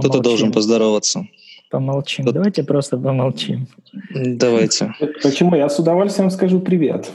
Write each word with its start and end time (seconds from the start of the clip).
Кто-то 0.00 0.20
должен 0.20 0.52
поздороваться. 0.52 1.26
Помолчим. 1.70 2.24
Кто... 2.24 2.32
Давайте 2.32 2.64
просто 2.64 2.98
помолчим. 2.98 3.68
Давайте. 4.12 4.94
Почему? 5.22 5.54
Я 5.54 5.68
с 5.68 5.78
удовольствием 5.78 6.30
скажу 6.30 6.60
привет. 6.60 7.10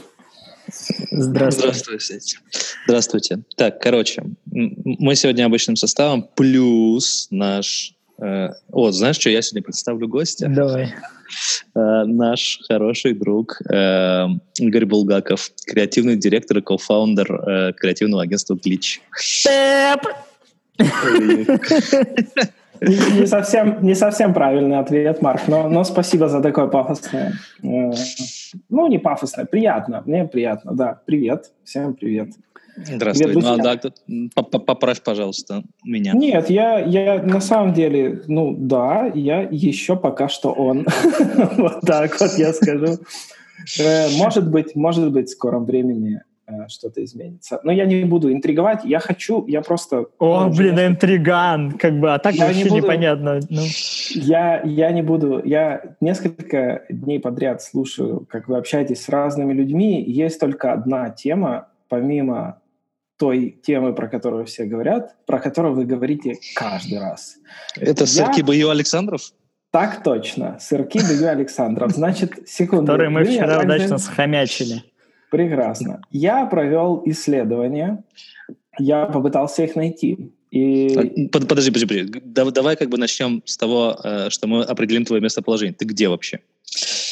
Здравствуйте. 1.10 1.78
Здравствуйте. 1.78 2.38
Здравствуйте. 2.86 3.38
Так, 3.56 3.80
короче, 3.80 4.24
мы 4.46 5.14
сегодня 5.14 5.44
обычным 5.44 5.76
составом, 5.76 6.28
плюс 6.34 7.28
наш... 7.30 7.92
Э, 8.18 8.48
о, 8.72 8.90
знаешь 8.90 9.16
что, 9.16 9.30
я 9.30 9.42
сегодня 9.42 9.62
представлю 9.62 10.08
гостя. 10.08 10.48
Давай. 10.48 10.94
Э, 11.74 12.04
наш 12.06 12.60
хороший 12.66 13.12
друг 13.12 13.60
э, 13.70 14.26
Игорь 14.58 14.86
Булгаков, 14.86 15.50
креативный 15.66 16.16
директор 16.16 16.58
и 16.58 16.62
кофаундер 16.62 17.32
э, 17.32 17.72
креативного 17.74 18.22
агентства 18.22 18.54
Glitch. 18.56 19.00
Не, 22.80 23.26
совсем, 23.26 23.78
не 23.82 23.94
совсем 23.94 24.34
правильный 24.34 24.78
ответ, 24.78 25.22
Марк, 25.22 25.42
но, 25.48 25.68
но 25.68 25.84
спасибо 25.84 26.28
за 26.28 26.40
такое 26.40 26.66
пафосное. 26.66 27.34
Э, 27.62 27.92
ну, 28.68 28.86
не 28.88 28.98
пафосное, 28.98 29.44
приятно. 29.44 30.02
Мне 30.06 30.24
приятно, 30.24 30.72
да. 30.74 31.00
Привет, 31.04 31.52
всем 31.64 31.94
привет. 31.94 32.30
Здравствуй. 32.76 33.32
Привет, 33.32 33.42
ну, 33.42 33.54
а, 33.54 34.42
да, 34.44 34.60
поправь, 34.60 35.02
пожалуйста, 35.02 35.62
меня. 35.84 36.12
Нет, 36.12 36.50
я, 36.50 36.78
я 36.78 37.22
на 37.22 37.40
самом 37.40 37.72
деле, 37.72 38.22
ну 38.28 38.54
да, 38.56 39.10
я 39.14 39.42
еще 39.50 39.96
пока 39.96 40.28
что 40.28 40.52
он. 40.52 40.86
Вот 41.56 41.80
так 41.80 42.20
вот 42.20 42.32
я 42.36 42.52
скажу. 42.52 42.98
Э, 43.80 44.08
может 44.18 44.50
быть, 44.50 44.76
может 44.76 45.10
быть, 45.10 45.28
в 45.28 45.32
скором 45.32 45.64
времени 45.64 46.20
что-то 46.68 47.04
изменится. 47.04 47.60
Но 47.64 47.72
я 47.72 47.84
не 47.86 48.04
буду 48.04 48.32
интриговать, 48.32 48.84
я 48.84 49.00
хочу, 49.00 49.44
я 49.46 49.62
просто... 49.62 50.06
О, 50.18 50.44
ну, 50.44 50.54
блин, 50.54 50.76
я... 50.76 50.86
интриган, 50.86 51.72
как 51.72 51.98
бы, 51.98 52.14
а 52.14 52.18
так 52.18 52.34
я 52.34 52.46
вообще 52.46 52.64
не 52.64 52.70
буду, 52.70 52.82
непонятно. 52.82 53.40
Ну. 53.48 53.62
Я, 54.10 54.62
я 54.62 54.90
не 54.92 55.02
буду, 55.02 55.42
я 55.44 55.96
несколько 56.00 56.84
дней 56.88 57.20
подряд 57.20 57.62
слушаю, 57.62 58.26
как 58.28 58.48
вы 58.48 58.58
общаетесь 58.58 59.02
с 59.02 59.08
разными 59.08 59.52
людьми, 59.52 60.02
есть 60.02 60.40
только 60.40 60.72
одна 60.72 61.10
тема, 61.10 61.68
помимо 61.88 62.60
той 63.18 63.58
темы, 63.62 63.94
про 63.94 64.08
которую 64.08 64.44
все 64.44 64.64
говорят, 64.64 65.16
про 65.26 65.38
которую 65.38 65.74
вы 65.74 65.84
говорите 65.84 66.36
каждый 66.54 66.98
раз. 66.98 67.36
Это 67.76 68.02
я... 68.02 68.06
Сырки 68.06 68.42
Бою 68.42 68.70
Александров? 68.70 69.22
Так 69.70 70.02
точно, 70.02 70.58
Сырки 70.60 70.98
Бою 70.98 71.28
Александров. 71.30 71.92
Значит, 71.92 72.48
секунду. 72.48 72.86
Которые 72.86 73.10
мы 73.10 73.24
вчера 73.24 73.60
удачно 73.60 73.98
схомячили. 73.98 74.82
Прекрасно. 75.30 76.02
Я 76.10 76.46
провел 76.46 77.02
исследования, 77.04 78.04
я 78.78 79.06
попытался 79.06 79.64
их 79.64 79.76
найти. 79.76 80.32
И... 80.50 81.28
Подожди, 81.32 81.70
подожди, 81.70 81.86
подожди. 81.86 82.22
Давай 82.24 82.76
как 82.76 82.88
бы 82.88 82.98
начнем 82.98 83.42
с 83.44 83.56
того, 83.56 83.98
э, 84.02 84.30
что 84.30 84.46
мы 84.46 84.62
определим 84.62 85.04
твое 85.04 85.20
местоположение. 85.20 85.74
Ты 85.74 85.84
где 85.84 86.08
вообще? 86.08 86.40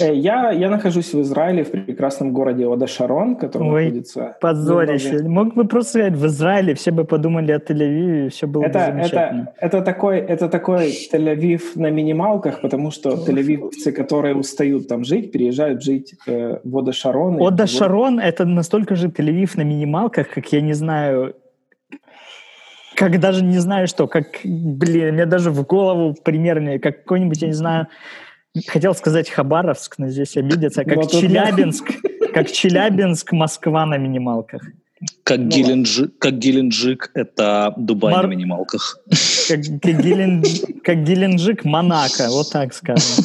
Э, 0.01 0.15
я, 0.15 0.51
я 0.51 0.71
нахожусь 0.71 1.13
в 1.15 1.21
Израиле, 1.21 1.65
в 1.65 1.71
прекрасном 1.71 2.33
городе 2.33 2.67
Ода-Шарон, 2.67 3.37
который 3.37 3.69
Ой, 3.69 3.85
находится... 3.85 4.37
позорище. 4.41 5.23
Мог 5.23 5.55
бы 5.55 5.65
просто 5.67 5.91
сказать 5.91 6.15
в 6.15 6.27
Израиле, 6.27 6.75
все 6.75 6.91
бы 6.91 7.05
подумали 7.05 7.53
о 7.53 7.59
Тель-Авиве, 7.59 8.29
все 8.29 8.47
было 8.47 8.65
это, 8.65 8.79
бы 8.79 8.85
замечательно. 8.87 9.53
Это, 9.59 9.79
это, 9.79 9.83
такой, 9.83 10.19
это 10.19 10.49
такой 10.49 10.93
Тель-Авив 11.13 11.61
на 11.77 11.91
минималках, 11.91 12.61
потому 12.61 12.91
что 12.91 13.11
тель-авивцы, 13.11 13.93
которые 13.93 14.35
устают 14.35 14.89
там 14.89 15.05
жить, 15.05 15.33
переезжают 15.33 15.83
жить 15.83 16.15
э, 16.27 16.59
в 16.65 16.77
Ода-Шарон. 16.77 17.41
Ода-Шарон— 17.41 18.21
это 18.21 18.45
настолько 18.45 18.97
же 18.97 19.09
Тель-Авив 19.09 19.57
на 19.57 19.63
минималках, 19.63 20.29
как, 20.29 20.53
я 20.53 20.61
не 20.61 20.75
знаю, 20.75 21.35
как 22.95 23.21
даже 23.21 23.45
не 23.45 23.59
знаю 23.59 23.89
что, 23.89 24.07
как, 24.07 24.27
блин, 24.45 25.15
мне 25.15 25.27
даже 25.27 25.51
в 25.51 25.65
голову 25.67 26.15
примерно, 26.15 26.79
как 26.79 27.03
какой-нибудь, 27.03 27.43
я 27.43 27.49
не 27.49 27.55
знаю, 27.55 27.89
Хотел 28.69 28.95
сказать 28.95 29.31
Хабаровск, 29.31 29.99
но 29.99 30.09
здесь 30.09 30.37
обидятся. 30.37 30.85
Как 30.85 30.97
ну, 30.97 31.09
Челябинск, 31.09 31.91
как 32.33 32.51
Челябинск, 32.51 33.33
Москва 33.33 33.85
на 33.85 33.99
минималках. 33.99 34.63
Как, 35.25 35.39
ну, 35.39 35.49
Геленджик, 35.49 36.19
как 36.19 36.39
Геленджик— 36.39 37.11
это 37.15 37.75
Дубай 37.77 38.15
Мар... 38.15 38.27
на 38.27 38.31
минималках. 38.31 38.99
Как, 39.49 39.59
как, 39.83 40.03
Гелен... 40.03 40.43
как 40.85 41.03
Геленджик— 41.03 41.65
Монако, 41.65 42.29
вот 42.31 42.51
так 42.53 42.73
скажем. 42.73 43.25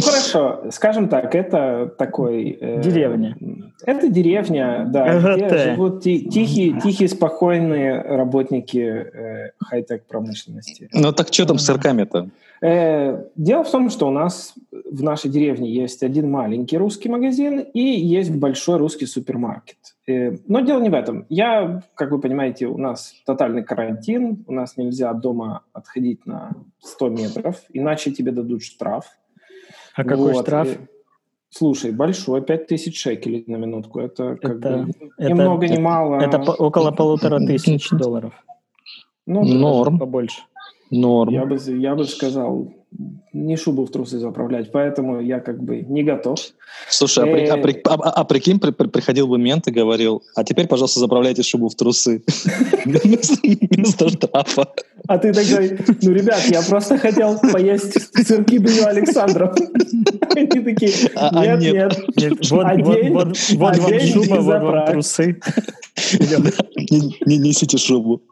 Хорошо, 0.00 0.64
скажем 0.70 1.08
так, 1.08 1.34
это 1.34 1.92
такой... 1.98 2.58
Э, 2.60 2.82
деревня. 2.82 3.36
Это 3.84 4.08
деревня, 4.08 4.86
да, 4.88 5.36
где 5.36 5.72
живут 5.72 6.02
тихие, 6.02 6.80
тихие, 6.80 7.08
спокойные 7.08 8.00
работники 8.00 8.78
э, 8.78 9.50
хай-тек 9.58 10.04
промышленности. 10.06 10.88
Ну 10.92 11.12
так 11.12 11.32
что 11.32 11.46
там 11.46 11.58
с 11.58 11.66
сырками-то? 11.66 12.30
Э, 12.62 13.24
дело 13.34 13.64
в 13.64 13.70
том, 13.70 13.90
что 13.90 14.06
у 14.06 14.12
нас 14.12 14.54
в 14.70 15.02
нашей 15.02 15.30
деревне 15.30 15.68
есть 15.72 16.04
один 16.04 16.30
маленький 16.30 16.78
русский 16.78 17.08
магазин 17.08 17.58
и 17.58 17.80
есть 17.80 18.30
большой 18.30 18.78
русский 18.78 19.06
супермаркет. 19.06 19.78
Э, 20.06 20.36
но 20.46 20.60
дело 20.60 20.80
не 20.80 20.88
в 20.88 20.94
этом. 20.94 21.26
Я, 21.28 21.82
как 21.96 22.12
вы 22.12 22.20
понимаете, 22.20 22.66
у 22.66 22.78
нас 22.78 23.14
тотальный 23.26 23.64
карантин, 23.64 24.44
у 24.46 24.52
нас 24.52 24.76
нельзя 24.76 25.12
дома 25.12 25.62
отходить 25.72 26.24
на 26.24 26.52
100 26.80 27.08
метров, 27.08 27.60
иначе 27.72 28.12
тебе 28.12 28.30
дадут 28.30 28.62
штраф. 28.62 29.06
А 29.96 30.04
какой 30.04 30.32
вот. 30.32 30.42
штраф? 30.42 30.68
Слушай, 31.54 31.92
большой, 31.92 32.40
5000 32.40 32.96
шекелей 32.96 33.44
на 33.46 33.56
минутку. 33.56 34.00
Это 34.00 34.36
как 34.40 34.56
это, 34.56 34.86
бы 34.86 34.92
ни 35.18 35.32
много, 35.34 35.68
ни 35.68 35.78
мало. 35.78 36.16
Это 36.16 36.38
по, 36.38 36.52
около 36.52 36.92
полутора 36.92 37.40
тысяч 37.40 37.90
долларов. 37.90 38.32
Ну, 39.26 39.44
Норм. 39.44 39.98
Побольше. 39.98 40.40
Норм. 40.90 41.30
Я 41.30 41.44
бы, 41.44 41.58
я 41.58 41.94
бы 41.94 42.04
сказал, 42.04 42.72
не 43.34 43.56
шубу 43.56 43.84
в 43.84 43.90
трусы 43.90 44.18
заправлять, 44.18 44.72
поэтому 44.72 45.20
я 45.20 45.40
как 45.40 45.62
бы 45.62 45.82
не 45.82 46.02
готов. 46.02 46.38
Слушай, 46.88 47.24
а, 47.24 47.26
при, 47.26 47.46
а, 47.46 47.56
при, 47.56 47.80
а, 47.84 47.94
а 47.94 48.24
прикинь, 48.24 48.60
при, 48.60 48.70
при, 48.70 48.86
приходил 48.86 49.26
бы 49.26 49.38
мент 49.38 49.66
и 49.68 49.70
говорил, 49.70 50.22
а 50.34 50.44
теперь, 50.44 50.66
пожалуйста, 50.66 51.00
заправляйте 51.00 51.42
шубу 51.42 51.68
в 51.68 51.74
трусы 51.74 52.22
вместо 52.84 54.08
штрафа. 54.08 54.68
А 55.08 55.18
ты 55.18 55.32
такой, 55.32 55.78
ну, 56.02 56.12
ребят, 56.12 56.42
я 56.48 56.62
просто 56.62 56.98
хотел 56.98 57.38
поесть 57.38 58.26
сырки 58.26 58.58
Беню 58.58 58.86
Александров. 58.86 59.56
Они 60.36 60.46
такие, 60.46 61.10
а, 61.14 61.44
нет, 61.44 61.60
нет, 61.60 61.98
нет. 62.16 62.50
Вот, 62.50 62.64
вам 62.64 63.34
шуба, 63.34 64.40
вот 64.40 64.62
вам 64.62 64.86
трусы. 64.86 65.40
Не, 66.90 67.14
не 67.26 67.38
несите 67.38 67.78
шубу. 67.78 68.22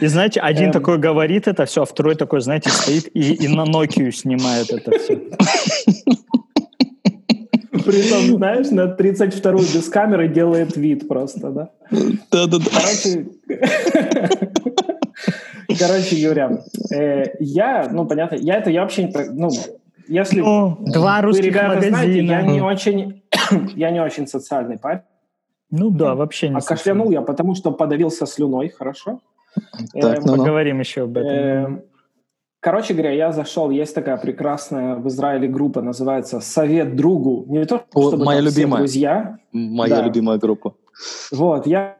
И 0.00 0.06
знаете, 0.06 0.40
один 0.40 0.66
эм... 0.66 0.72
такой 0.72 0.98
говорит 0.98 1.48
это 1.48 1.66
все, 1.66 1.82
а 1.82 1.84
второй 1.84 2.14
такой, 2.14 2.40
знаете, 2.40 2.70
стоит 2.70 3.08
и, 3.14 3.34
и 3.34 3.48
на 3.48 3.62
Nokia 3.62 4.10
снимает 4.12 4.70
это 4.70 4.98
все. 4.98 5.20
Притом, 7.84 8.36
знаешь, 8.36 8.70
на 8.70 8.94
32-ю 8.94 9.58
без 9.58 9.88
камеры 9.88 10.28
делает 10.28 10.76
вид 10.76 11.08
просто, 11.08 11.50
да? 11.50 11.70
Да-да-да. 12.30 12.70
Короче, 12.70 13.26
короче 15.78 16.22
говоря, 16.22 16.58
э, 16.94 17.24
я, 17.40 17.88
ну, 17.90 18.06
понятно, 18.06 18.36
я 18.36 18.56
это, 18.56 18.70
я 18.70 18.82
вообще, 18.82 19.10
ну, 19.32 19.50
если 20.08 20.40
ну, 20.40 20.76
два 20.80 21.16
вы, 21.16 21.22
русских 21.22 21.44
ребята, 21.44 21.68
магазина. 21.76 21.96
знаете, 21.96 22.24
я 22.24 22.42
не 22.42 22.60
очень, 22.60 23.22
я 23.76 23.90
не 23.90 24.00
очень 24.00 24.26
социальный 24.26 24.78
парень. 24.78 25.02
Ну 25.70 25.90
да, 25.90 26.14
вообще 26.14 26.48
не 26.48 26.56
А 26.56 26.60
кашлянул 26.60 27.10
я, 27.10 27.22
потому 27.22 27.54
что 27.54 27.72
подавился 27.72 28.26
слюной, 28.26 28.68
хорошо? 28.68 29.20
Так, 29.94 30.18
э, 30.18 30.20
ну, 30.24 30.36
поговорим 30.36 30.80
еще 30.80 31.02
об 31.04 31.16
этом. 31.16 31.76
Э, 31.76 31.82
короче 32.62 32.94
говоря, 32.94 33.10
я 33.12 33.32
зашел, 33.32 33.70
есть 33.70 33.94
такая 33.94 34.16
прекрасная 34.16 34.94
в 34.94 35.08
Израиле 35.08 35.48
группа, 35.48 35.82
называется 35.82 36.40
«Совет 36.40 36.96
другу». 36.96 37.44
Не 37.48 37.66
то, 37.66 37.84
чтобы 37.90 38.24
Моя 38.24 38.40
любимая. 38.40 38.78
друзья. 38.78 39.38
Моя 39.52 39.96
да. 39.96 40.02
любимая 40.02 40.38
группа. 40.38 40.74
Вот, 41.32 41.66
я 41.66 41.96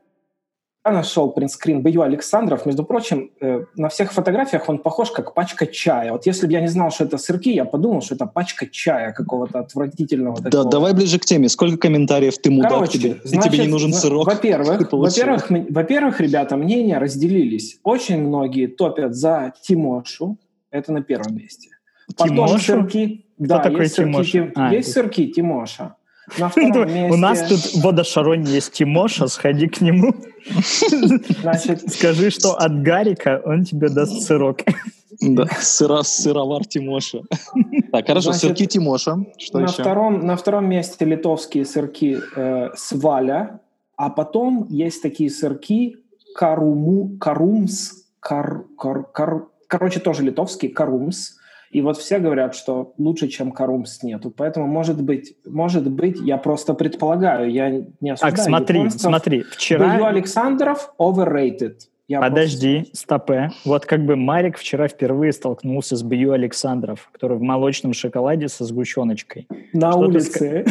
нашел 0.85 1.31
принтскрин 1.31 1.83
Бою 1.83 2.03
Александров. 2.03 2.67
Между 2.67 2.85
прочим, 2.85 3.31
э, 3.41 3.65
на 3.77 3.89
всех 3.89 4.13
фотографиях 4.13 4.69
он 4.69 4.79
похож 4.79 5.11
как 5.11 5.35
пачка 5.35 5.67
чая. 5.67 6.13
Вот 6.13 6.27
если 6.27 6.47
бы 6.47 6.53
я 6.53 6.61
не 6.61 6.67
знал, 6.69 6.91
что 6.91 7.05
это 7.05 7.19
сырки, 7.19 7.53
я 7.53 7.65
подумал, 7.65 8.03
что 8.03 8.15
это 8.17 8.27
пачка 8.27 8.67
чая 8.67 9.13
какого-то 9.13 9.61
отвратительного. 9.61 10.41
Да, 10.41 10.51
такого. 10.51 10.71
давай 10.71 10.95
ближе 10.95 11.19
к 11.19 11.25
теме. 11.25 11.49
Сколько 11.49 11.77
комментариев 11.77 12.37
ты 12.39 12.51
мудак 12.51 12.73
Короче, 12.73 12.99
тебе? 12.99 13.21
Значит, 13.25 13.53
тебе 13.53 13.65
не 13.65 13.71
нужен 13.71 13.93
сырок? 13.93 14.27
Во-первых, 14.27 14.93
во-первых, 14.93 15.51
во-первых, 15.51 16.21
ребята, 16.21 16.57
мнения 16.57 16.99
разделились. 16.99 17.79
Очень 17.85 18.27
многие 18.27 18.67
топят 18.67 19.15
за 19.15 19.53
Тимошу. 19.63 20.39
Это 20.73 20.91
на 20.93 21.03
первом 21.03 21.37
месте. 21.37 21.69
Потом 22.17 22.29
Тимошу? 22.29 22.59
сырки. 22.59 23.27
Кто 23.37 23.47
да, 23.47 23.59
такой 23.59 23.83
есть 23.83 23.97
Тимоша? 23.97 24.31
Сырки, 24.31 24.53
а, 24.57 24.73
есть 24.73 24.93
сырки 24.93 25.27
Тимоша. 25.29 25.97
На 26.39 26.49
втором 26.49 26.93
месте... 26.93 27.13
У 27.13 27.17
нас 27.17 27.49
тут 27.49 27.59
в 27.59 27.83
Водошароне 27.83 28.51
есть 28.51 28.73
Тимоша, 28.73 29.27
сходи 29.29 29.69
к 29.69 29.81
нему. 29.83 30.15
Значит... 31.43 31.89
Скажи, 31.93 32.31
что 32.31 32.55
от 32.55 32.83
Гарика 32.83 33.43
он 33.45 33.65
тебе 33.65 33.91
даст 33.91 34.23
сырок. 34.23 34.61
Да, 35.21 35.47
сыра, 35.61 36.03
сыровар 36.03 36.65
Тимоша. 36.65 37.21
Так, 37.93 38.07
хорошо, 38.07 38.33
Значит, 38.33 38.41
сырки 38.41 38.67
Тимоша. 38.67 39.19
Что 39.37 39.59
на 39.59 39.65
еще? 39.65 39.83
Втором, 39.83 40.27
на 40.27 40.37
втором 40.37 40.69
месте 40.69 41.05
литовские 41.05 41.67
сырки 41.67 42.19
э, 42.35 42.71
Сваля, 42.77 43.61
а 43.97 44.09
потом 44.09 44.67
есть 44.71 45.03
такие 45.03 45.31
сырки 45.31 45.99
Каруму, 46.35 47.19
Карумс, 47.21 47.93
кар, 48.21 48.65
кар, 48.79 49.05
кар, 49.13 49.47
короче, 49.73 50.01
тоже 50.01 50.23
литовский, 50.23 50.69
Карумс. 50.69 51.39
И 51.71 51.81
вот 51.81 51.97
все 51.97 52.19
говорят, 52.19 52.55
что 52.55 52.93
лучше, 52.99 53.29
чем 53.29 53.51
Карумс 53.53 54.03
нету. 54.03 54.31
Поэтому, 54.31 54.67
может 54.67 55.03
быть, 55.03 55.35
может 55.47 55.91
быть, 55.91 56.21
я 56.21 56.37
просто 56.37 56.75
предполагаю, 56.75 57.51
я 57.51 57.71
не 58.03 58.11
осуждаю. 58.11 58.37
Так, 58.37 58.45
смотри, 58.45 58.91
смотри, 58.91 59.43
вчера... 59.45 59.89
Бою 59.89 60.05
Александров 60.05 60.93
overrated. 60.99 61.77
Я 62.13 62.21
Подожди, 62.21 62.81
просто... 62.81 62.97
стопе. 62.97 63.51
Вот 63.65 63.87
как 63.87 64.05
бы 64.05 64.17
Марик 64.17 64.59
вчера 64.59 64.87
впервые 64.87 65.33
столкнулся 65.33 65.97
с 65.97 66.03
Бью 66.03 66.33
Александров, 66.33 67.09
который 67.11 67.39
в 67.39 67.41
молочном 67.41 67.95
шоколаде 67.95 68.49
со 68.49 68.67
сгущеночкой. 68.67 69.49
На 69.73 69.93
Что 69.93 70.01
улице. 70.01 70.67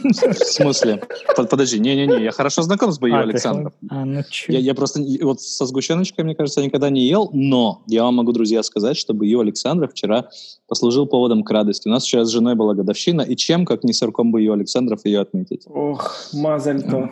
В 0.00 0.32
смысле? 0.34 1.02
Подожди, 1.34 1.80
не-не-не, 1.80 2.22
я 2.22 2.30
хорошо 2.30 2.62
знаком 2.62 2.92
с 2.92 3.00
Бью 3.00 3.16
а, 3.16 3.22
Александров. 3.22 3.72
А, 3.90 4.04
ну 4.04 4.22
я, 4.46 4.60
я 4.60 4.74
просто 4.76 5.00
вот 5.22 5.40
со 5.40 5.66
сгущеночкой, 5.66 6.24
мне 6.24 6.36
кажется, 6.36 6.62
никогда 6.62 6.88
не 6.88 7.04
ел, 7.08 7.30
но 7.32 7.82
я 7.88 8.04
вам 8.04 8.14
могу, 8.14 8.30
друзья, 8.30 8.62
сказать, 8.62 8.96
что 8.96 9.12
Бью 9.12 9.40
Александров 9.40 9.90
вчера 9.90 10.28
послужил 10.68 11.08
поводом 11.08 11.42
к 11.42 11.50
радости. 11.50 11.88
У 11.88 11.90
нас 11.90 12.04
вчера 12.04 12.24
с 12.24 12.28
женой 12.28 12.54
была 12.54 12.74
годовщина, 12.74 13.22
и 13.22 13.34
чем, 13.34 13.66
как 13.66 13.82
не 13.82 13.92
сырком 13.92 14.32
Бью 14.32 14.52
Александров, 14.52 15.00
ее 15.04 15.18
отметить? 15.18 15.64
Ох, 15.66 16.28
мазальто. 16.32 17.10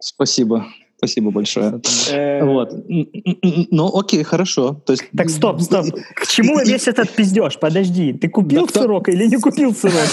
Спасибо. 0.00 0.64
Спасибо 0.96 1.30
большое. 1.30 1.80
Э, 2.10 2.44
вот. 2.44 2.72
Ну, 3.70 3.98
окей, 3.98 4.22
хорошо. 4.22 4.80
То 4.86 4.92
есть... 4.94 5.04
Так, 5.16 5.28
стоп, 5.28 5.60
стоп. 5.60 5.86
К 6.14 6.26
чему 6.26 6.58
весь 6.60 6.88
этот 6.88 7.10
пиздеж? 7.10 7.58
Подожди, 7.58 8.12
ты 8.14 8.28
купил 8.28 8.66
сырок 8.68 9.08
или 9.08 9.26
не 9.26 9.36
купил 9.36 9.74
сырок? 9.74 9.94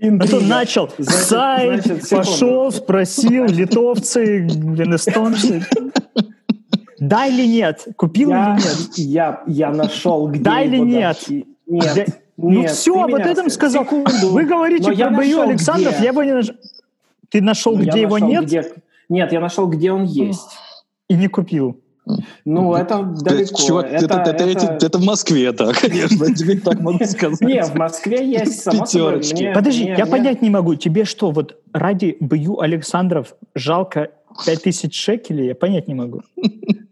А 0.02 0.26
то 0.26 0.40
начал 0.40 0.90
сайт, 0.98 2.08
пошел, 2.10 2.72
спросил, 2.72 3.46
литовцы, 3.46 4.46
эстонцы. 4.46 5.62
Да 6.98 7.26
или 7.26 7.46
нет? 7.46 7.86
Купил 7.96 8.30
я, 8.30 8.56
или 8.56 8.62
нет? 8.62 8.76
Я, 8.96 9.42
я 9.46 9.70
нашел, 9.70 10.28
где 10.28 10.42
Да 10.42 10.62
или 10.62 10.78
нет? 10.78 11.18
Нет. 11.66 12.22
Ну 12.36 12.66
все, 12.66 13.02
об 13.02 13.14
этом 13.14 13.50
сказал. 13.50 13.86
Вы 13.90 14.44
говорите 14.44 14.92
про 14.92 15.10
бою 15.10 15.42
Александров, 15.42 16.00
я 16.00 16.08
его 16.08 16.22
не 16.22 16.32
нашел. 16.32 16.54
Ты 17.30 17.40
нашел, 17.40 17.76
ну, 17.76 17.84
где 17.84 18.02
его 18.02 18.18
нашел, 18.18 18.28
нет? 18.28 18.44
Где... 18.44 18.72
Нет, 19.08 19.32
я 19.32 19.40
нашел, 19.40 19.66
где 19.66 19.92
он 19.92 20.04
есть. 20.04 20.58
И 21.08 21.14
не 21.14 21.28
купил. 21.28 21.80
Ну, 22.44 22.74
это 22.74 23.02
далеко. 23.02 23.56
Чувак, 23.56 23.86
это, 23.86 24.20
это, 24.20 24.30
это, 24.30 24.44
это, 24.44 24.86
это 24.86 24.98
в 24.98 25.04
Москве, 25.04 25.52
да, 25.52 25.72
конечно, 25.72 26.34
тебе 26.34 26.58
так 26.58 26.80
могу 26.80 27.04
сказать. 27.04 27.40
Не, 27.40 27.62
в 27.62 27.74
Москве 27.74 28.28
есть, 28.28 28.62
само 28.62 28.86
собой. 28.86 29.22
Подожди, 29.54 29.84
я 29.84 30.06
понять 30.06 30.42
не 30.42 30.50
могу, 30.50 30.74
тебе 30.74 31.04
что, 31.04 31.30
вот 31.30 31.60
ради 31.72 32.16
Бью 32.20 32.60
Александров 32.60 33.34
жалко 33.54 34.10
5000 34.44 34.94
шекелей, 34.94 35.46
я 35.46 35.54
понять 35.54 35.88
не 35.88 35.94
могу. 35.94 36.22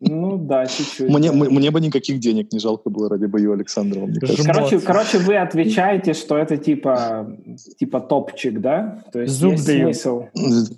Ну 0.00 0.38
да, 0.38 0.66
чуть-чуть. 0.66 1.08
Мне, 1.08 1.30
да. 1.30 1.36
мне 1.36 1.70
бы 1.70 1.80
никаких 1.80 2.20
денег 2.20 2.52
не 2.52 2.60
жалко 2.60 2.88
было 2.88 3.08
ради 3.08 3.26
бою 3.26 3.52
Александрова. 3.52 4.06
Мне 4.06 4.20
короче, 4.46 4.80
короче, 4.80 5.18
вы 5.18 5.36
отвечаете, 5.36 6.14
что 6.14 6.36
это 6.36 6.56
типа, 6.56 7.36
типа 7.78 8.00
топчик, 8.00 8.60
да? 8.60 9.02
То 9.12 9.20
есть 9.20 9.34
зуб 9.34 9.52
есть 9.52 9.66
даю. 9.66 9.92
смысл. 9.92 10.24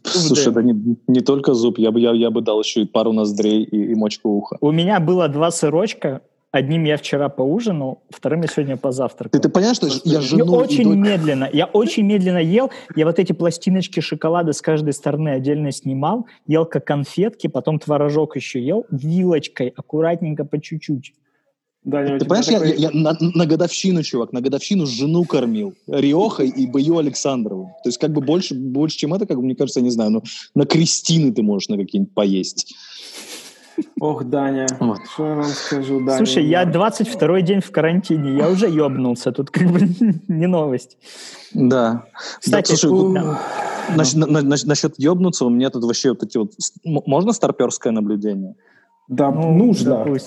Слушай, 0.05 0.51
это 0.51 0.63
не, 0.63 0.97
не 1.07 1.21
только 1.21 1.55
зуб, 1.55 1.79
я 1.79 1.91
бы, 1.91 2.01
я, 2.01 2.13
я 2.13 2.31
бы 2.31 2.41
дал 2.41 2.61
еще 2.61 2.83
и 2.83 2.87
пару 2.87 3.13
ноздрей 3.13 3.63
и, 3.63 3.93
и 3.93 3.95
мочку 3.95 4.31
уха. 4.31 4.57
У 4.61 4.73
меня 4.73 5.01
было 5.01 5.29
два 5.29 5.51
сырочка, 5.51 6.23
Одним 6.53 6.83
я 6.83 6.97
вчера 6.97 7.29
поужинал, 7.29 8.03
вторым 8.11 8.43
я 8.43 8.49
сегодня 8.49 8.77
позавтракал. 8.77 9.31
Ты, 9.31 9.39
ты 9.39 9.49
понимаешь, 9.49 9.77
что 9.77 9.87
я 10.05 10.21
жену... 10.21 10.45
Я 10.47 10.51
очень 10.51 10.85
дочь... 10.85 10.97
медленно, 10.97 11.49
я 11.53 11.67
очень 11.67 12.05
медленно 12.05 12.39
ел. 12.39 12.73
Я 12.97 13.07
вот 13.07 13.21
эти 13.21 13.33
пластиночки 13.33 14.01
шоколада 14.01 14.53
с 14.53 14.61
каждой 14.61 14.93
стороны 14.93 15.29
отдельно 15.29 15.71
снимал, 15.71 16.27
ел 16.49 16.67
как 16.67 16.85
конфетки, 16.85 17.47
потом 17.47 17.79
творожок 17.79 18.35
еще 18.35 18.61
ел 18.61 18.85
вилочкой, 18.91 19.69
аккуратненько, 19.69 20.45
по 20.45 20.61
чуть-чуть. 20.61 21.13
Да, 21.85 22.19
ты 22.19 22.25
понимаешь, 22.25 22.47
такой... 22.47 22.71
я, 22.71 22.75
я 22.75 22.91
на, 22.93 23.17
на 23.21 23.47
годовщину, 23.47 24.03
чувак, 24.03 24.33
на 24.33 24.41
годовщину 24.41 24.87
жену 24.87 25.25
кормил. 25.25 25.75
Риохой 25.87 26.49
и 26.49 26.67
Бою 26.67 26.99
Александрову. 26.99 27.77
То 27.85 27.89
есть 27.89 27.99
как 27.99 28.11
бы 28.11 28.21
больше, 28.21 28.57
больше 28.57 28.99
чем 28.99 29.15
это, 29.15 29.25
как 29.25 29.37
бы, 29.37 29.45
мне 29.45 29.55
кажется, 29.55 29.79
я 29.79 29.85
не 29.85 29.91
знаю, 29.91 30.11
ну, 30.11 30.23
на 30.57 30.67
Кристины 30.67 31.33
ты 31.33 31.43
можешь 31.43 31.69
на 31.69 31.79
какие-нибудь 31.79 32.13
поесть. 32.13 32.75
Ох, 34.01 34.25
Даня, 34.25 34.67
вот. 34.79 34.99
что 35.13 35.27
я 35.27 35.35
вам 35.35 35.45
скажу, 35.45 36.01
Даня? 36.05 36.17
Слушай, 36.17 36.47
я 36.47 36.65
22 36.65 37.41
день 37.43 37.61
в 37.61 37.71
карантине, 37.71 38.37
я 38.37 38.49
уже 38.49 38.67
ебнулся, 38.67 39.33
тут 39.33 39.51
как 39.51 39.71
бы 39.71 39.81
не 40.29 40.47
новость. 40.47 40.97
Да. 41.53 42.07
Кстати, 42.41 42.73
да, 42.73 42.77
слушай, 42.77 42.93
у... 42.93 43.15
да. 43.15 43.41
Насчет, 43.97 44.17
на, 44.17 44.27
на, 44.43 44.57
насчет 44.65 44.95
ебнуться, 44.99 45.45
у 45.45 45.51
меня 45.51 45.71
тут 45.71 45.85
вообще 45.85 46.11
вот 46.11 46.23
эти 46.23 46.39
вот... 46.39 46.53
Можно 46.85 47.33
старперское 47.33 47.93
наблюдение? 47.93 48.55
Да, 49.09 49.31
ну, 49.33 49.53
нужно. 49.53 50.05
Ой, 50.05 50.21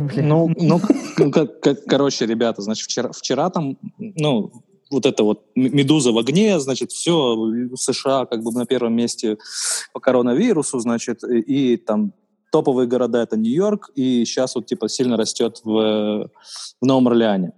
блин. 0.00 0.28
Ну, 0.28 0.50
ну, 0.58 0.80
ну 1.16 1.30
как, 1.30 1.60
как, 1.60 1.84
короче, 1.84 2.26
ребята, 2.26 2.60
значит, 2.60 2.84
вчера, 2.84 3.10
вчера 3.12 3.48
там, 3.48 3.78
ну, 3.98 4.52
вот 4.90 5.06
это 5.06 5.22
вот 5.22 5.44
медуза 5.54 6.12
в 6.12 6.18
огне, 6.18 6.60
значит, 6.60 6.92
все, 6.92 7.36
США 7.74 8.26
как 8.26 8.42
бы 8.42 8.52
на 8.52 8.66
первом 8.66 8.94
месте 8.94 9.38
по 9.92 10.00
коронавирусу, 10.00 10.78
значит, 10.78 11.24
и, 11.24 11.72
и 11.72 11.76
там 11.76 12.12
топовые 12.50 12.86
города 12.86 13.22
это 13.22 13.36
Нью-Йорк, 13.36 13.90
и 13.94 14.24
сейчас 14.24 14.54
вот 14.54 14.66
типа 14.66 14.88
сильно 14.88 15.16
растет 15.16 15.60
в, 15.64 16.30
в 16.80 16.86
Новом 16.86 17.08
Орлеане. 17.08 17.52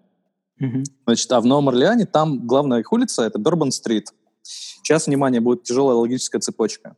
Mm-hmm. 0.61 0.85
Значит, 1.07 1.33
а 1.33 1.41
в 1.41 1.47
Новом 1.47 1.69
Орлеане 1.71 2.07
там 2.07 2.47
главная 2.47 2.81
их 2.81 2.93
улица 2.93 3.23
это 3.23 3.39
Бербан-стрит. 3.39 4.13
Сейчас, 4.43 5.07
внимание, 5.07 5.41
будет 5.41 5.63
тяжелая 5.63 5.97
логическая 5.97 6.41
цепочка. 6.41 6.97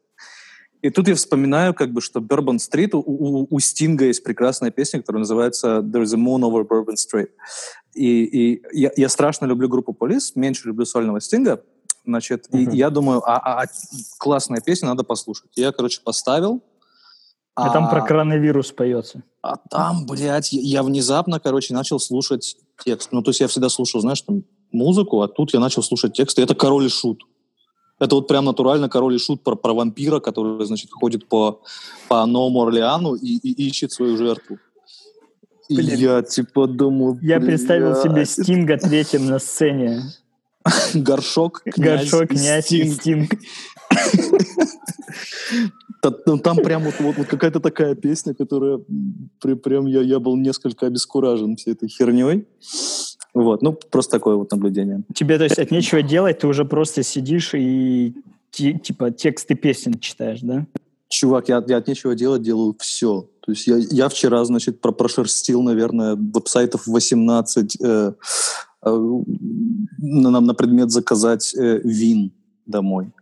И 0.83 0.91
тут 0.91 1.06
я 1.06 1.15
вспоминаю, 1.15 1.75
как 1.75 1.93
бы, 1.93 2.00
что 2.00 2.21
Бербан-стрит, 2.21 2.94
у, 2.94 3.00
у, 3.06 3.47
у 3.49 3.61
Стинга 3.61 4.06
есть 4.06 4.25
прекрасная 4.25 4.73
песня, 4.73 5.00
которая 5.00 5.21
называется 5.21 5.79
«There's 5.79 6.12
a 6.12 6.19
moon 6.19 6.41
over 6.41 6.67
Bourbon 6.67 6.97
Street». 6.97 7.29
И, 7.94 8.25
и 8.25 8.62
я, 8.73 8.91
я 8.97 9.09
страшно 9.09 9.47
люблю 9.47 9.69
группу 9.69 9.93
Полис, 9.93 10.35
меньше 10.35 10.67
люблю 10.67 10.85
сольного 10.85 11.21
Стинга, 11.21 11.62
значит, 12.05 12.49
uh-huh. 12.50 12.73
и 12.73 12.77
я 12.77 12.91
думаю, 12.91 13.23
а, 13.25 13.37
а, 13.37 13.62
а 13.62 13.67
классная 14.19 14.61
песня, 14.61 14.89
надо 14.89 15.05
послушать. 15.05 15.50
Я, 15.55 15.71
короче, 15.71 16.00
поставил, 16.03 16.62
а, 17.55 17.67
а 17.67 17.73
там 17.73 17.91
про 17.91 18.01
коронавирус 18.01 18.73
поется. 18.73 19.23
А 19.43 19.57
там, 19.57 20.07
блядь, 20.07 20.53
я 20.53 20.83
внезапно, 20.83 21.39
короче, 21.39 21.75
начал 21.75 21.99
слушать 22.01 22.57
текст. 22.83 23.13
Ну, 23.13 23.23
то 23.23 23.31
есть 23.31 23.41
я 23.41 23.49
всегда 23.49 23.69
слушал, 23.69 24.01
знаешь, 24.01 24.23
там, 24.23 24.45
музыку, 24.71 25.21
а 25.21 25.29
тут 25.29 25.53
я 25.53 25.61
начал 25.61 25.83
слушать 25.83 26.15
текст, 26.15 26.39
и 26.39 26.43
это 26.43 26.55
«Король 26.55 26.87
и 26.87 26.89
Шут». 26.89 27.23
Это 28.01 28.15
вот 28.15 28.27
прям 28.27 28.47
натурально 28.47 28.89
«Король 28.89 29.17
и 29.17 29.19
Шут» 29.19 29.44
про, 29.44 29.55
про 29.55 29.75
вампира, 29.75 30.19
который, 30.21 30.65
значит, 30.65 30.91
ходит 30.93 31.29
по, 31.29 31.61
по 32.09 32.25
Новому 32.25 32.63
Орлеану 32.63 33.15
и, 33.15 33.37
и 33.37 33.69
ищет 33.69 33.93
свою 33.93 34.17
жертву. 34.17 34.59
И 35.69 35.77
Блин. 35.77 35.99
я 35.99 36.23
типа 36.23 36.67
думаю... 36.67 37.19
Я 37.23 37.39
представил 37.39 37.94
себе 37.97 38.25
Стинга 38.25 38.79
третьим 38.79 39.27
на 39.27 39.39
сцене. 39.39 40.03
Горшок, 40.94 41.63
князь, 41.65 42.11
Горшок, 42.11 42.29
князь 42.29 42.65
Стинг. 42.65 42.94
Стинг. 42.94 43.31
Ну, 46.27 46.39
там 46.39 46.56
прям 46.56 46.82
вот, 46.82 46.94
вот, 46.99 47.17
вот 47.17 47.27
какая-то 47.27 47.61
такая 47.61 47.94
песня, 47.94 48.35
которая 48.35 48.81
при, 49.41 49.55
прям 49.55 49.87
я, 49.87 50.01
я 50.01 50.19
был 50.19 50.37
несколько 50.37 50.87
обескуражен 50.87 51.56
всей 51.56 51.75
этой 51.75 51.89
херней. 51.89 52.47
Вот, 53.35 53.63
ну, 53.63 53.73
просто 53.73 54.19
такое 54.19 54.37
вот 54.37 54.51
наблюдение. 54.51 55.03
Тебе, 55.15 55.39
то 55.39 55.44
есть, 55.44 55.59
от 55.59 55.71
нечего 55.71 56.03
делать, 56.03 56.41
ты 56.41 56.47
уже 56.47 56.65
просто 56.65 57.03
сидишь 57.03 57.55
и 57.55 58.15
типа 58.51 59.11
тексты 59.11 59.55
песен 59.55 59.99
читаешь, 59.99 60.41
да? 60.43 60.67
Чувак, 61.09 61.49
я, 61.49 61.65
я 61.67 61.79
от 61.79 61.89
нечего 61.89 62.15
делать 62.15 62.43
делаю 62.43 62.75
все. 62.79 63.29
То 63.41 63.53
есть 63.53 63.67
я, 63.67 63.77
я 63.77 64.09
вчера, 64.09 64.44
значит, 64.44 64.81
про 64.81 64.93
прошерстил, 64.93 65.63
наверное, 65.63 66.17
веб-сайтов 66.17 66.87
18 66.87 67.77
э, 67.81 68.13
э, 68.85 69.23
на, 69.99 70.41
на 70.41 70.55
предмет 70.55 70.91
заказать 70.91 71.55
э, 71.55 71.81
вин 71.82 72.32
домой. 72.67 73.13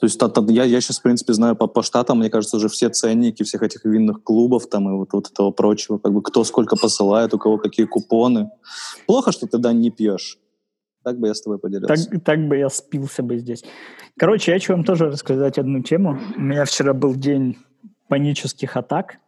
То 0.00 0.06
есть 0.06 0.20
я, 0.48 0.64
я 0.64 0.80
сейчас, 0.80 0.98
в 0.98 1.02
принципе, 1.02 1.32
знаю 1.34 1.56
по, 1.56 1.66
по 1.66 1.82
штатам, 1.82 2.18
мне 2.18 2.28
кажется, 2.28 2.56
уже 2.56 2.68
все 2.68 2.88
ценники 2.88 3.42
всех 3.44 3.62
этих 3.62 3.84
винных 3.84 4.22
клубов 4.22 4.68
там 4.68 4.88
и 4.88 4.92
вот, 4.92 5.12
вот 5.12 5.30
этого 5.30 5.50
прочего, 5.52 5.98
как 5.98 6.12
бы 6.12 6.22
кто 6.22 6.44
сколько 6.44 6.76
посылает, 6.76 7.32
у 7.32 7.38
кого 7.38 7.58
какие 7.58 7.86
купоны. 7.86 8.50
Плохо, 9.06 9.30
что 9.30 9.46
ты, 9.46 9.58
да, 9.58 9.72
не 9.72 9.90
пьешь. 9.90 10.38
Так 11.04 11.18
бы 11.18 11.28
я 11.28 11.34
с 11.34 11.42
тобой 11.42 11.58
поделился. 11.58 12.10
Так, 12.10 12.24
так 12.24 12.48
бы 12.48 12.56
я 12.56 12.68
спился 12.70 13.22
бы 13.22 13.38
здесь. 13.38 13.62
Короче, 14.18 14.52
я 14.52 14.58
хочу 14.58 14.72
вам 14.72 14.84
тоже 14.84 15.06
рассказать 15.06 15.58
одну 15.58 15.82
тему. 15.82 16.18
У 16.36 16.40
меня 16.40 16.64
вчера 16.64 16.92
был 16.94 17.14
день 17.14 17.58
панических 18.08 18.76
атак. 18.76 19.18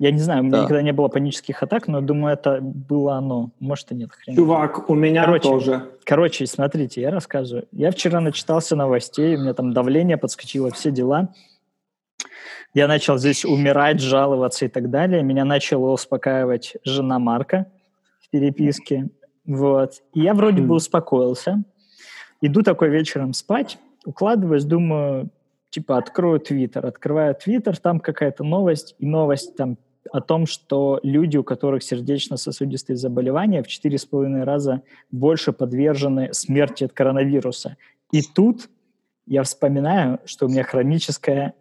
Я 0.00 0.12
не 0.12 0.18
знаю, 0.18 0.40
у 0.40 0.44
меня 0.44 0.52
да. 0.52 0.62
никогда 0.64 0.80
не 0.80 0.94
было 0.94 1.08
панических 1.08 1.62
атак, 1.62 1.86
но 1.86 2.00
думаю, 2.00 2.32
это 2.32 2.58
было 2.62 3.16
оно. 3.16 3.50
Может, 3.60 3.92
и 3.92 3.94
нет. 3.94 4.08
Хрен. 4.10 4.34
Чувак, 4.34 4.88
у 4.88 4.94
меня 4.94 5.26
короче, 5.26 5.42
тоже. 5.42 5.90
Короче, 6.04 6.46
смотрите, 6.46 7.02
я 7.02 7.10
рассказываю. 7.10 7.68
Я 7.70 7.90
вчера 7.90 8.22
начитался 8.22 8.76
новостей, 8.76 9.36
у 9.36 9.40
меня 9.40 9.52
там 9.52 9.74
давление 9.74 10.16
подскочило, 10.16 10.70
все 10.70 10.90
дела. 10.90 11.34
Я 12.72 12.88
начал 12.88 13.18
здесь 13.18 13.44
умирать, 13.44 14.00
жаловаться 14.00 14.64
и 14.64 14.68
так 14.68 14.88
далее. 14.88 15.22
Меня 15.22 15.44
начала 15.44 15.92
успокаивать 15.92 16.78
жена 16.82 17.18
Марка 17.18 17.66
в 18.22 18.30
переписке. 18.30 19.10
Вот. 19.44 20.00
И 20.14 20.20
я 20.22 20.32
вроде 20.32 20.62
бы 20.62 20.76
успокоился. 20.76 21.62
Иду 22.40 22.62
такой 22.62 22.88
вечером 22.88 23.34
спать, 23.34 23.78
укладываюсь, 24.06 24.64
думаю, 24.64 25.28
типа, 25.68 25.98
открою 25.98 26.40
Твиттер. 26.40 26.86
Открываю 26.86 27.34
Твиттер, 27.34 27.76
там 27.76 28.00
какая-то 28.00 28.44
новость, 28.44 28.94
и 28.98 29.04
новость 29.04 29.56
там 29.56 29.76
о 30.10 30.20
том, 30.20 30.46
что 30.46 30.98
люди, 31.02 31.36
у 31.36 31.44
которых 31.44 31.82
сердечно-сосудистые 31.82 32.96
заболевания, 32.96 33.62
в 33.62 33.66
4,5 33.66 34.44
раза 34.44 34.82
больше 35.10 35.52
подвержены 35.52 36.32
смерти 36.32 36.84
от 36.84 36.92
коронавируса. 36.92 37.76
И 38.10 38.22
тут 38.22 38.68
я 39.26 39.42
вспоминаю, 39.42 40.18
что 40.24 40.46
у 40.46 40.48
меня 40.48 40.64
хроническое 40.64 41.54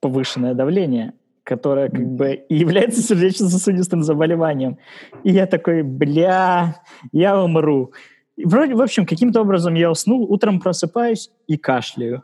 повышенное 0.00 0.54
давление, 0.54 1.14
которое 1.42 1.88
как 1.88 2.06
бы 2.06 2.34
и 2.34 2.56
является 2.56 3.02
сердечно-сосудистым 3.02 4.02
заболеванием. 4.02 4.78
И 5.24 5.32
я 5.32 5.46
такой, 5.46 5.82
бля, 5.82 6.82
я 7.12 7.42
умру. 7.42 7.92
И 8.36 8.44
вроде, 8.46 8.74
в 8.74 8.82
общем, 8.82 9.06
каким-то 9.06 9.42
образом 9.42 9.74
я 9.74 9.90
уснул, 9.90 10.30
утром 10.30 10.60
просыпаюсь 10.60 11.30
и 11.46 11.56
кашляю. 11.56 12.22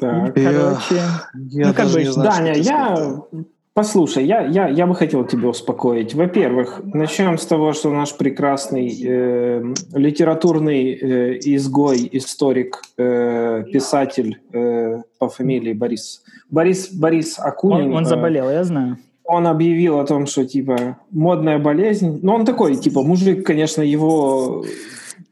Так. 0.00 0.36
И, 0.36 0.44
короче, 0.44 1.02
Я 1.50 1.66
ну, 1.68 1.74
как 1.74 1.84
даже 1.84 1.94
бы, 1.94 2.02
не 2.04 2.10
знаю, 2.10 2.30
Даня, 2.30 2.54
что 2.54 2.62
я... 2.62 2.96
сказать. 2.96 3.46
Послушай, 3.72 4.26
я, 4.26 4.42
я, 4.46 4.68
я 4.68 4.86
бы 4.86 4.94
хотел 4.96 5.24
тебя 5.24 5.48
успокоить. 5.48 6.14
Во-первых, 6.14 6.80
начнем 6.92 7.38
с 7.38 7.46
того, 7.46 7.72
что 7.72 7.90
наш 7.90 8.16
прекрасный 8.16 8.88
э, 9.02 9.62
литературный 9.94 10.92
э, 10.92 11.38
изгой, 11.38 12.08
историк, 12.12 12.82
э, 12.98 13.62
писатель 13.72 14.40
э, 14.52 15.02
по 15.18 15.28
фамилии 15.28 15.72
Борис. 15.72 16.22
Борис, 16.50 16.90
Борис 16.92 17.38
Акунин. 17.38 17.90
он, 17.90 17.94
он 17.94 18.02
э, 18.02 18.06
заболел, 18.06 18.50
я 18.50 18.64
знаю. 18.64 18.98
он 19.24 19.46
объявил 19.46 20.00
о 20.00 20.04
том, 20.04 20.26
что 20.26 20.44
типа 20.44 20.98
модная 21.12 21.58
болезнь. 21.58 22.18
Ну, 22.22 22.34
он 22.34 22.44
такой, 22.44 22.74
типа, 22.76 23.02
мужик, 23.02 23.46
конечно, 23.46 23.82
его. 23.82 24.64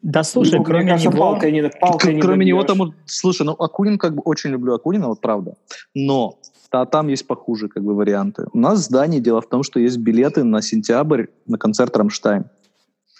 Да 0.02 0.22
слушай, 0.22 0.54
его, 0.54 0.64
кроме 0.64 0.86
кажется, 0.86 1.10
него... 1.10 1.18
палкой 1.18 1.52
не, 1.52 1.68
палкой 1.68 2.14
не 2.14 2.20
Кроме 2.20 2.46
него 2.46 2.62
там, 2.62 2.94
слушай, 3.06 3.44
ну 3.44 3.52
Акунин 3.52 3.98
как 3.98 4.14
бы 4.14 4.22
очень 4.24 4.50
люблю 4.50 4.74
Акунина, 4.74 5.08
вот 5.08 5.20
правда. 5.20 5.54
Но 5.94 6.38
а 6.70 6.86
там 6.86 7.08
есть 7.08 7.26
похуже 7.26 7.68
как 7.68 7.82
бы 7.82 7.94
варианты. 7.94 8.46
У 8.52 8.58
нас 8.58 8.80
в 8.80 8.82
здании 8.82 9.20
дело 9.20 9.40
в 9.40 9.48
том, 9.48 9.62
что 9.62 9.80
есть 9.80 9.98
билеты 9.98 10.44
на 10.44 10.60
сентябрь 10.62 11.26
на 11.46 11.58
концерт 11.58 11.96
Рамштайн. 11.96 12.44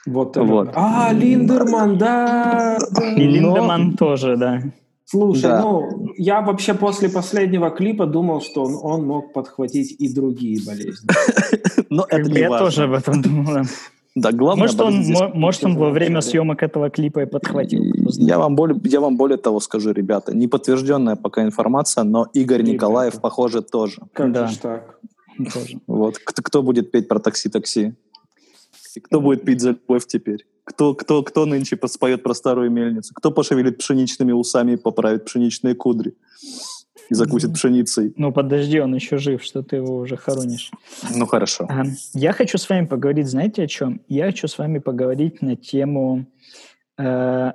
Вот, 0.07 0.37
это. 0.37 0.43
Вот. 0.43 0.71
А, 0.75 1.13
Линдерман, 1.13 1.99
да. 1.99 2.79
да. 2.91 3.13
И 3.15 3.27
Но- 3.27 3.31
Линдеман 3.31 3.97
тоже, 3.97 4.37
да. 4.37 4.63
Слушай, 5.11 5.43
Да. 5.43 5.63
ну, 5.63 6.13
я 6.19 6.43
вообще 6.43 6.75
после 6.75 7.09
последнего 7.09 7.71
клипа 7.71 8.05
думал, 8.05 8.43
что 8.43 8.65
он, 8.65 8.79
он 8.83 9.07
мог 9.07 9.33
подхватить 9.33 9.97
и 9.99 10.13
другие 10.13 10.61
болезни. 10.67 11.09
Но 11.89 12.05
это 12.11 12.31
не 12.31 12.41
я 12.41 12.59
тоже 12.59 12.85
об 12.85 12.93
этом 12.93 13.23
думал. 13.23 13.65
Да. 14.21 14.33
Главное, 14.33 14.63
Может, 14.65 14.81
он, 14.81 15.03
здесь- 15.03 15.19
может, 15.35 15.65
он 15.65 15.77
во 15.77 15.91
время 15.91 16.21
съемок 16.21 16.63
этого 16.63 16.91
клипа 16.91 17.21
и 17.23 17.27
подхватил. 17.27 17.83
Я 18.19 18.39
вам, 18.39 18.55
более, 18.57 18.79
я 18.85 19.01
вам 19.01 19.17
более 19.17 19.37
того 19.39 19.61
скажу, 19.61 19.93
ребята, 19.93 20.37
неподтвержденная 20.37 21.17
пока 21.17 21.43
информация, 21.43 22.05
но 22.05 22.27
Игорь 22.35 22.59
Ребята. 22.59 22.73
Николаев, 22.73 23.21
похоже, 23.21 23.63
тоже. 23.63 24.03
Как 24.13 24.33
Да. 24.33 24.47
же 24.47 24.59
так? 24.59 24.99
Тоже. 25.55 25.79
Вот. 25.87 26.19
Кто, 26.19 26.43
кто 26.43 26.63
будет 26.63 26.91
петь 26.91 27.09
про 27.09 27.19
такси-такси? 27.19 27.95
И 28.97 29.01
кто 29.01 29.21
будет 29.21 29.45
пить 29.45 29.61
за 29.61 29.71
любовь 29.71 30.07
теперь? 30.07 30.47
Кто, 30.65 30.95
кто, 30.95 31.23
кто 31.23 31.47
нынче 31.47 31.79
споет 31.87 32.23
про 32.23 32.35
старую 32.35 32.71
мельницу? 32.71 33.15
Кто 33.15 33.31
пошевелит 33.31 33.79
пшеничными 33.79 34.33
усами 34.33 34.73
и 34.73 34.77
поправит 34.77 35.25
пшеничные 35.25 35.75
кудри? 35.75 36.15
И 37.09 37.15
закусит 37.15 37.55
пшеницей? 37.55 38.12
Ну, 38.17 38.33
подожди, 38.33 38.81
он 38.81 38.95
еще 38.95 39.17
жив, 39.17 39.43
что 39.43 39.62
ты 39.62 39.77
его 39.77 39.97
уже 39.97 40.17
хоронишь. 40.17 40.71
Ну, 41.15 41.27
хорошо. 41.27 41.67
А, 41.71 41.85
Я 42.15 42.33
хочу 42.33 42.59
с 42.59 42.69
вами 42.69 42.87
поговорить, 42.87 43.27
знаете, 43.27 43.62
о 43.62 43.67
чем? 43.67 44.03
Я 44.09 44.27
хочу 44.27 44.47
с 44.47 44.59
вами 44.59 44.79
поговорить 44.79 45.41
на 45.41 45.57
тему 45.57 46.27
э, 46.99 47.53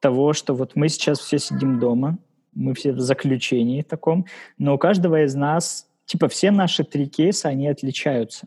того, 0.00 0.32
что 0.32 0.54
вот 0.54 0.76
мы 0.76 0.88
сейчас 0.88 1.18
все 1.18 1.38
сидим 1.38 1.80
дома, 1.80 2.18
мы 2.52 2.74
все 2.74 2.92
в 2.92 3.00
заключении 3.00 3.82
таком, 3.82 4.26
но 4.58 4.74
у 4.74 4.78
каждого 4.78 5.24
из 5.24 5.34
нас, 5.34 5.88
типа, 6.06 6.28
все 6.28 6.50
наши 6.50 6.84
три 6.84 7.08
кейса, 7.08 7.48
они 7.48 7.66
отличаются. 7.66 8.46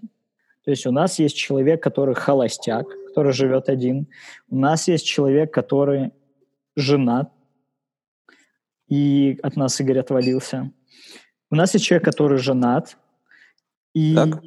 То 0.64 0.72
есть 0.72 0.86
у 0.86 0.92
нас 0.92 1.20
есть 1.20 1.36
человек, 1.36 1.82
который 1.82 2.16
холостяк, 2.16 2.88
который 3.08 3.34
живет 3.34 3.70
один. 3.70 4.08
У 4.50 4.58
нас 4.58 4.88
есть 4.88 5.06
человек, 5.06 5.54
который 5.54 6.12
женат, 6.76 7.32
и 8.88 9.38
от 9.44 9.56
нас 9.56 9.80
Игорь 9.82 10.00
отвалился. 10.00 10.72
У 11.52 11.56
нас 11.56 11.74
есть 11.74 11.86
человек, 11.86 12.06
который 12.06 12.38
женат, 12.38 12.98
и, 13.94 14.16
Так. 14.16 14.42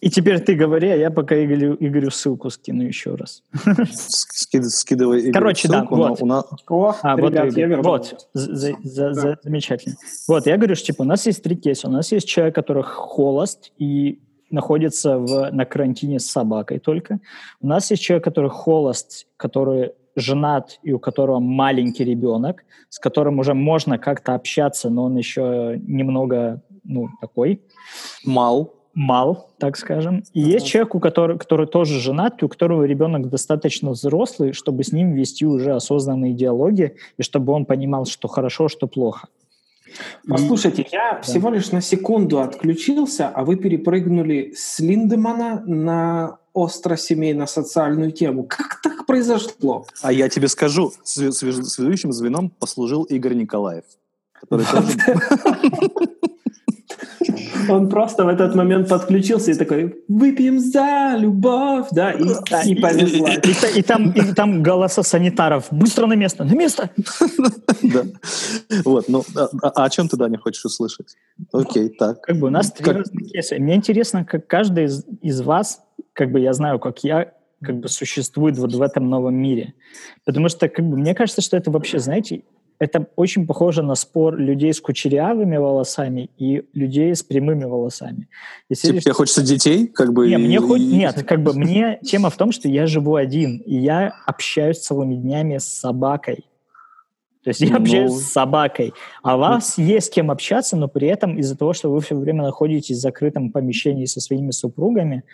и 0.00 0.10
теперь 0.10 0.40
ты 0.40 0.54
говори, 0.54 0.88
а 0.88 0.96
я 0.96 1.10
пока 1.10 1.42
Игорю, 1.44 1.76
Игорю 1.78 2.10
ссылку 2.10 2.50
скину 2.50 2.82
еще 2.82 3.14
раз. 3.14 3.42
Ски- 3.92 4.62
Скидывай 4.62 5.20
Игорю 5.20 5.32
Короче, 5.32 5.68
да, 5.68 5.80
ссылку, 5.80 5.96
но 5.96 6.08
вот. 6.08 6.22
у 6.22 6.26
нас- 6.26 6.44
О, 6.68 6.94
А, 7.02 7.16
вот, 7.16 7.30
ребят, 7.30 7.46
Игорь, 7.46 7.60
я 7.60 7.66
вернулся. 7.66 8.16
вот, 8.16 8.28
за- 8.34 8.54
за- 8.54 8.76
за- 8.82 9.14
за- 9.14 9.38
замечательно. 9.42 9.96
Вот, 10.28 10.46
я 10.46 10.56
говорю, 10.56 10.74
что 10.74 10.86
типа 10.86 11.02
у 11.02 11.06
нас 11.06 11.26
есть 11.26 11.42
три 11.42 11.56
кейса. 11.56 11.88
У 11.88 11.92
нас 11.92 12.10
есть 12.12 12.26
человек, 12.28 12.54
который 12.54 12.82
холост 12.82 13.72
и 13.78 14.20
находится 14.50 15.18
в, 15.18 15.50
на 15.52 15.64
карантине 15.64 16.18
с 16.18 16.26
собакой 16.26 16.80
только. 16.80 17.20
У 17.60 17.68
нас 17.68 17.88
есть 17.92 18.02
человек, 18.02 18.24
который 18.24 18.50
холост, 18.50 19.28
который 19.36 19.92
женат 20.20 20.78
и 20.82 20.92
у 20.92 20.98
которого 20.98 21.40
маленький 21.40 22.04
ребенок, 22.04 22.64
с 22.88 22.98
которым 22.98 23.38
уже 23.38 23.54
можно 23.54 23.98
как-то 23.98 24.34
общаться, 24.34 24.90
но 24.90 25.04
он 25.04 25.16
еще 25.16 25.80
немного, 25.86 26.62
ну, 26.84 27.08
такой, 27.20 27.60
мал. 28.24 28.74
мал, 28.94 29.48
так 29.58 29.76
скажем. 29.76 30.24
И 30.34 30.42
Ага. 30.42 30.50
есть 30.50 30.66
человек, 30.66 30.94
у 30.94 31.00
которого, 31.00 31.38
который 31.38 31.66
тоже 31.66 32.00
женат, 32.00 32.42
и 32.42 32.44
у 32.44 32.48
которого 32.48 32.84
ребенок 32.84 33.28
достаточно 33.28 33.90
взрослый, 33.90 34.52
чтобы 34.52 34.82
с 34.82 34.92
ним 34.92 35.12
вести 35.12 35.46
уже 35.46 35.74
осознанные 35.74 36.34
диалоги, 36.34 36.96
и 37.16 37.22
чтобы 37.22 37.52
он 37.52 37.64
понимал, 37.66 38.04
что 38.06 38.28
хорошо, 38.28 38.68
что 38.68 38.86
плохо. 38.88 39.28
Послушайте, 40.28 40.86
я 40.92 41.20
всего 41.20 41.50
лишь 41.50 41.72
на 41.72 41.80
секунду 41.80 42.40
отключился, 42.40 43.28
а 43.28 43.44
вы 43.44 43.56
перепрыгнули 43.56 44.52
с 44.56 44.78
Линдемана 44.80 45.62
на 45.66 46.38
остро-семейно-социальную 46.52 48.12
тему. 48.12 48.44
Как 48.44 48.80
так 48.82 48.99
произошло? 49.10 49.86
А 50.02 50.12
я 50.12 50.28
тебе 50.28 50.48
скажу, 50.48 50.92
связующим 51.04 52.12
звеном 52.12 52.50
послужил 52.50 53.04
Игорь 53.04 53.34
Николаев. 53.34 53.84
Который 54.32 54.64
тоже 54.70 54.86
Он 57.68 57.88
просто 57.88 58.24
в 58.24 58.28
этот 58.28 58.54
момент 58.54 58.88
подключился 58.88 59.50
и 59.50 59.54
такой 59.54 60.02
«Выпьем 60.08 60.58
за 60.58 61.14
любовь», 61.18 61.88
да, 61.92 62.12
и, 62.12 62.24
Да, 62.50 62.62
и 62.62 62.74
повезла. 62.74 63.28
И, 63.34 63.54
та- 63.54 63.68
и 63.68 63.82
там, 63.82 64.10
и 64.12 64.34
там 64.34 64.62
голоса 64.62 65.02
санитаров. 65.02 65.66
Быстро 65.70 66.06
на 66.06 66.14
место, 66.14 66.44
на 66.44 66.54
место! 66.54 66.90
Да. 67.82 68.02
Вот, 68.84 69.08
ну, 69.08 69.24
а, 69.36 69.48
а 69.74 69.84
о 69.84 69.90
чем 69.90 70.08
ты, 70.08 70.16
Даня, 70.16 70.38
хочешь 70.38 70.64
услышать? 70.64 71.16
Окей, 71.52 71.88
так. 71.88 72.20
Как 72.22 72.38
бы 72.38 72.48
у 72.48 72.50
нас 72.50 72.70
три 72.72 72.84
Как- 72.84 72.96
разных 72.96 73.30
кейса. 73.30 73.56
Мне 73.56 73.74
интересно, 73.74 74.24
как 74.24 74.46
каждый 74.46 74.84
из, 74.84 75.04
из 75.22 75.40
вас, 75.40 75.80
как 76.12 76.30
бы 76.30 76.40
я 76.40 76.52
знаю, 76.52 76.78
как 76.78 77.02
я, 77.04 77.32
как 77.62 77.78
бы 77.80 77.88
существует 77.88 78.56
вот 78.58 78.72
в 78.72 78.82
этом 78.82 79.08
новом 79.10 79.34
мире. 79.34 79.74
Потому 80.24 80.48
что, 80.48 80.68
как 80.68 80.88
бы, 80.88 80.96
мне 80.96 81.14
кажется, 81.14 81.42
что 81.42 81.56
это 81.56 81.70
вообще, 81.70 81.98
знаете, 81.98 82.42
это 82.78 83.08
очень 83.16 83.46
похоже 83.46 83.82
на 83.82 83.94
спор 83.94 84.36
людей 84.38 84.72
с 84.72 84.80
кучерявыми 84.80 85.58
волосами 85.58 86.30
и 86.38 86.62
людей 86.72 87.14
с 87.14 87.22
прямыми 87.22 87.64
волосами. 87.64 88.28
И 88.70 88.74
Типа, 88.74 89.00
тебе 89.00 89.12
хочется 89.12 89.42
детей, 89.42 89.86
как 89.86 90.14
бы... 90.14 90.28
Не, 90.28 90.38
мне 90.38 90.54
и- 90.54 90.58
хоть 90.58 90.80
и- 90.80 90.86
нет, 90.96 91.22
как 91.24 91.42
бы 91.42 91.52
мне 91.52 91.98
тема 92.02 92.30
в 92.30 92.36
том, 92.38 92.52
что 92.52 92.68
я 92.68 92.86
живу 92.86 93.16
один, 93.16 93.58
и 93.58 93.76
я 93.76 94.14
общаюсь 94.26 94.78
целыми 94.78 95.14
днями 95.16 95.58
с 95.58 95.64
собакой. 95.66 96.46
То 97.42 97.48
есть 97.50 97.60
я 97.60 97.70
Ну. 97.70 97.76
общаюсь 97.76 98.12
с 98.12 98.32
собакой, 98.32 98.92
а 99.22 99.36
у 99.36 99.40
вас 99.40 99.76
есть 99.78 100.06
с 100.08 100.10
кем 100.10 100.30
общаться, 100.30 100.76
но 100.76 100.88
при 100.88 101.08
этом 101.08 101.38
из-за 101.38 101.56
того, 101.58 101.72
что 101.74 101.90
вы 101.90 102.00
все 102.00 102.14
время 102.14 102.42
находитесь 102.42 102.96
в 102.96 103.00
закрытом 103.00 103.50
помещении 103.50 104.04
со 104.06 104.20
своими 104.20 104.50
супругами, 104.50 105.24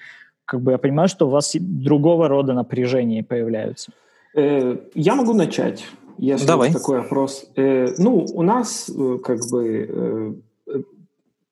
как 0.47 0.61
бы 0.61 0.73
я 0.73 0.79
понимаю, 0.79 1.09
что 1.09 1.27
у 1.27 1.31
вас 1.31 1.55
другого 1.59 2.29
рода 2.29 2.55
напряжения 2.55 3.23
появляются. 3.23 3.93
Э, 4.35 4.77
Я 4.95 5.15
могу 5.15 5.35
начать, 5.35 5.85
если 6.19 6.47
Давай. 6.47 6.73
такой 6.73 7.01
опрос. 7.01 7.51
Э, 7.57 7.89
Ну, 7.99 8.25
у 8.33 8.43
нас 8.43 8.89
э, 8.89 9.19
как 9.23 9.41
бы 9.51 10.41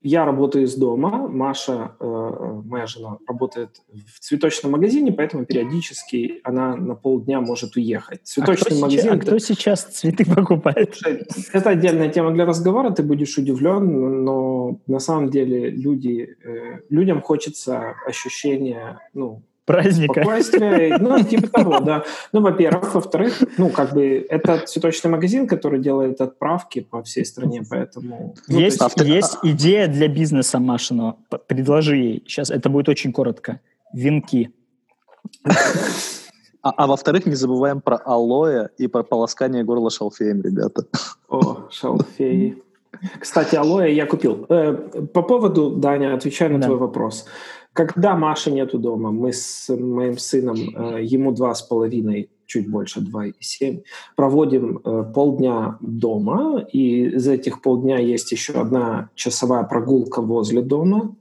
я 0.05 0.27
работаю 0.27 0.67
из 0.67 0.77
дома, 0.77 1.27
Маша, 1.29 1.97
э, 1.99 2.61
моя 2.65 2.87
жена, 2.87 3.17
работает 3.27 3.71
в 4.15 4.21
цветочном 4.21 4.73
магазине, 4.73 5.11
поэтому 5.13 5.47
периодически 5.47 6.41
она 6.45 6.77
на 6.77 6.95
полдня 6.95 7.41
может 7.41 7.75
уехать. 7.77 8.21
А 8.23 8.27
Цветочный 8.27 8.73
сейчас, 8.73 8.81
магазин. 8.83 9.13
а 9.13 9.19
кто 9.19 9.39
сейчас 9.39 9.85
цветы 9.85 10.27
покупает? 10.27 10.99
Это 11.53 11.71
отдельная 11.71 12.11
тема 12.11 12.33
для 12.33 12.45
разговора, 12.45 12.91
ты 12.91 13.03
будешь 13.03 13.39
удивлен, 13.39 14.25
но 14.25 14.79
на 14.87 14.99
самом 14.99 15.31
деле 15.31 15.71
люди, 15.71 16.37
э, 16.45 16.81
людям 16.91 17.23
хочется 17.23 17.95
ощущения, 18.07 19.01
ну, 19.15 19.43
Праздника. 19.65 20.23
спокойствия, 20.23 20.99
ну, 21.01 21.23
типа 21.23 21.49
того, 21.49 21.81
да. 21.81 22.05
Ну, 22.33 22.41
во-первых. 22.43 22.95
Во-вторых, 22.95 23.43
ну, 23.57 23.71
как 23.71 23.95
бы, 23.95 24.27
это 24.29 24.59
цветочный 24.59 25.11
магазин, 25.11 25.47
который 25.47 25.81
делает 25.81 26.21
отправки 26.21 26.81
по 26.81 27.03
всей 27.03 27.25
стране, 27.25 27.63
поэтому... 27.69 28.35
ну, 28.49 28.59
есть, 28.59 28.81
есть- 28.81 28.83
авто- 28.83 29.05
есть 29.05 29.39
идея 29.43 29.89
для 29.89 30.09
бизнеса 30.09 30.59
Машиного. 30.59 31.17
П- 31.31 31.39
Предложи 31.47 31.97
ей. 31.97 32.25
Сейчас 32.27 32.51
это 32.51 32.69
будет 32.69 32.89
очень 32.89 33.13
коротко. 33.13 33.61
Венки. 33.93 34.51
А, 36.63 36.71
а 36.77 36.87
во-вторых, 36.87 37.27
не 37.27 37.35
забываем 37.35 37.81
про 37.83 37.97
алоэ 37.97 38.69
и 38.79 38.87
про 38.87 39.03
полоскание 39.03 39.65
горла 39.65 39.91
шалфеем, 39.91 40.41
ребята. 40.43 40.87
О, 41.29 41.69
шалфей. 41.71 42.63
Кстати, 43.21 43.55
алоэ 43.57 43.93
я 43.93 44.07
купил. 44.07 44.47
Э, 44.49 44.73
по 45.13 45.23
поводу, 45.23 45.71
Даня, 45.71 46.15
отвечаю 46.15 46.53
на 46.53 46.59
да. 46.61 46.67
твой 46.67 46.79
вопрос. 46.79 47.27
Когда 47.75 48.17
Маши 48.17 48.51
нету 48.51 48.79
дома, 48.79 49.11
мы 49.11 49.33
с 49.33 49.69
моим 49.69 50.17
сыном, 50.17 50.57
э, 50.57 51.03
ему 51.03 51.33
два 51.33 51.55
с 51.55 51.61
половиной, 51.61 52.31
чуть 52.47 52.71
больше, 52.71 53.01
два 53.01 53.27
и 53.27 53.33
семь, 53.41 53.81
проводим 54.17 54.79
э, 54.79 55.05
полдня 55.15 55.77
дома, 55.81 56.65
и 56.73 57.07
из 57.17 57.29
этих 57.29 57.61
полдня 57.61 57.99
есть 57.99 58.33
еще 58.33 58.53
одна 58.53 59.11
часовая 59.15 59.65
прогулка 59.65 60.23
возле 60.23 60.63
дома. 60.63 61.15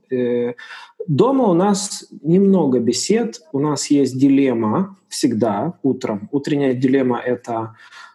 Дома 1.06 1.44
у 1.48 1.54
нас 1.54 2.06
немного 2.22 2.78
бесед, 2.78 3.42
у 3.52 3.58
нас 3.58 3.90
есть 3.90 4.18
дилемма 4.18 4.96
всегда 5.14 5.74
утром. 5.82 6.28
Утренняя 6.32 6.74
дилемма— 6.74 7.20
это 7.26 7.74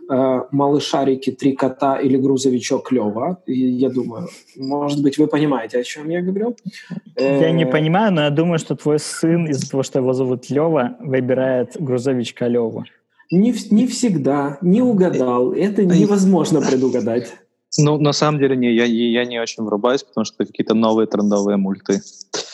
э, 0.10 0.41
малышарики, 0.51 1.32
три 1.32 1.53
кота 1.53 1.96
или 1.96 2.18
грузовичок 2.18 2.91
Лева. 2.91 3.38
И 3.46 3.53
я 3.53 3.89
думаю, 3.89 4.27
может 4.58 5.01
быть, 5.01 5.18
вы 5.18 5.27
понимаете, 5.27 5.79
о 5.79 5.84
чем 5.84 6.10
я 6.10 6.22
говорю? 6.22 6.56
Я 7.15 7.51
не 7.51 7.63
э, 7.63 7.72
понимаю, 7.72 8.13
но 8.13 8.22
я 8.22 8.29
думаю, 8.29 8.60
что 8.60 8.75
твой 8.75 9.00
сын 9.00 9.48
из-за 9.48 9.70
того, 9.72 9.84
что 9.84 10.00
его 10.00 10.13
зовут 10.13 10.50
Лева, 10.50 10.98
выбирает 11.00 11.77
грузовичка 11.79 12.48
Леву. 12.48 12.84
Не, 13.32 13.53
не 13.72 13.88
всегда, 13.88 14.58
не 14.62 14.82
угадал. 14.82 15.53
Это 15.53 15.86
невозможно 15.86 16.62
предугадать. 16.62 17.34
Ну, 17.78 18.00
на 18.00 18.14
самом 18.14 18.40
деле, 18.40 18.56
не, 18.56 18.74
я, 18.74 18.86
я 18.86 19.26
не 19.26 19.40
очень 19.40 19.64
врубаюсь, 19.64 20.04
потому 20.04 20.26
что 20.26 20.36
это 20.40 20.52
какие-то 20.52 20.74
новые 20.74 21.08
трендовые 21.08 21.58
мульты. 21.58 22.02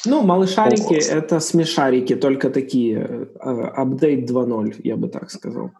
Ну, 0.05 0.21
малышарики— 0.21 0.93
это 1.09 1.39
смешарики, 1.39 2.15
только 2.15 2.49
такие. 2.49 3.27
Апдейт 3.39 4.29
2.0, 4.29 4.81
я 4.83 4.97
бы 4.97 5.07
так 5.07 5.31
сказал. 5.31 5.71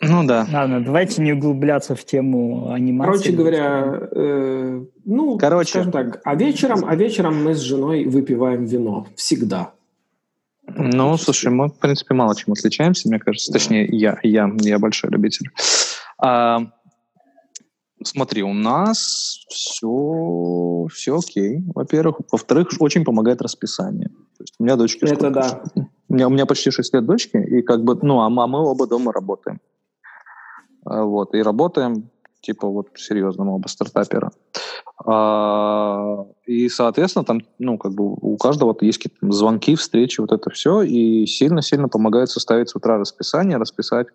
Ну 0.00 0.24
да. 0.24 0.46
Ладно, 0.52 0.84
давайте 0.84 1.22
не 1.22 1.32
углубляться 1.32 1.94
в 1.94 2.04
тему 2.04 2.70
анимации. 2.70 3.10
Короче 3.10 3.32
говоря, 3.32 4.08
э, 4.10 4.84
ну, 5.04 5.38
Короче. 5.38 5.70
скажем 5.70 5.92
так, 5.92 6.20
а 6.24 6.34
вечером, 6.34 6.84
а 6.86 6.94
вечером 6.94 7.42
мы 7.42 7.54
с 7.54 7.60
женой 7.60 8.04
выпиваем 8.04 8.64
вино. 8.64 9.06
Всегда. 9.16 9.72
Ну, 10.66 11.16
слушай, 11.16 11.50
мы, 11.50 11.68
в 11.68 11.78
принципе, 11.78 12.14
мало 12.14 12.34
чем 12.34 12.52
отличаемся, 12.52 13.08
мне 13.08 13.18
кажется. 13.18 13.52
Да. 13.52 13.58
Точнее, 13.58 13.86
я, 13.86 14.18
я, 14.22 14.50
я 14.60 14.78
большой 14.78 15.10
любитель. 15.10 15.50
А, 16.18 16.66
смотри, 18.06 18.42
у 18.42 18.52
нас 18.52 19.44
все, 19.48 20.86
все 20.92 21.18
окей, 21.18 21.62
во-первых. 21.74 22.20
Во-вторых, 22.30 22.68
очень 22.80 23.04
помогает 23.04 23.42
расписание. 23.42 24.08
То 24.08 24.42
есть 24.42 24.54
у 24.58 24.64
меня 24.64 24.76
дочки... 24.76 25.04
Это 25.04 25.30
да. 25.30 25.62
У 26.08 26.14
меня, 26.14 26.28
у 26.28 26.30
меня 26.30 26.46
почти 26.46 26.70
6 26.70 26.94
лет 26.94 27.06
дочки, 27.06 27.36
и 27.36 27.62
как 27.62 27.82
бы, 27.82 27.98
ну, 28.02 28.20
а 28.20 28.28
мы 28.28 28.58
оба 28.60 28.86
дома 28.86 29.12
работаем. 29.12 29.60
А, 30.84 31.04
вот, 31.04 31.34
и 31.34 31.42
работаем, 31.42 32.10
типа, 32.40 32.68
вот, 32.68 32.88
серьезно, 32.94 33.44
мы 33.44 33.54
оба 33.54 33.68
стартаперы. 33.68 34.30
А, 35.06 36.24
и, 36.46 36.68
соответственно, 36.68 37.24
там, 37.24 37.40
ну, 37.58 37.78
как 37.78 37.92
бы 37.92 38.04
у 38.04 38.36
каждого 38.36 38.76
есть 38.80 38.98
какие-то 38.98 39.32
звонки, 39.32 39.74
встречи, 39.74 40.20
вот 40.20 40.32
это 40.32 40.50
все, 40.50 40.82
и 40.82 41.26
сильно-сильно 41.26 41.88
помогает 41.88 42.30
составить 42.30 42.68
с 42.68 42.76
утра 42.76 42.98
расписание, 42.98 43.56
расписать, 43.56 44.08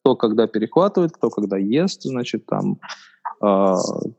кто 0.00 0.16
когда 0.16 0.46
перехватывает, 0.46 1.12
кто 1.12 1.30
когда 1.30 1.56
ест, 1.56 2.02
значит, 2.02 2.46
там, 2.46 2.78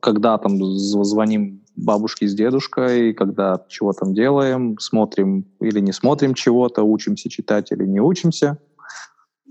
когда 0.02 0.38
там 0.38 0.62
звоним 0.62 1.64
бабушке 1.76 2.28
с 2.28 2.34
дедушкой, 2.34 3.14
когда 3.14 3.66
чего 3.68 3.94
там 3.94 4.14
делаем, 4.14 4.78
смотрим 4.80 5.46
или 5.60 5.80
не 5.80 5.92
смотрим 5.92 6.34
чего-то, 6.34 6.84
учимся 6.84 7.30
читать 7.30 7.72
или 7.72 7.86
не 7.86 8.00
учимся. 8.00 8.60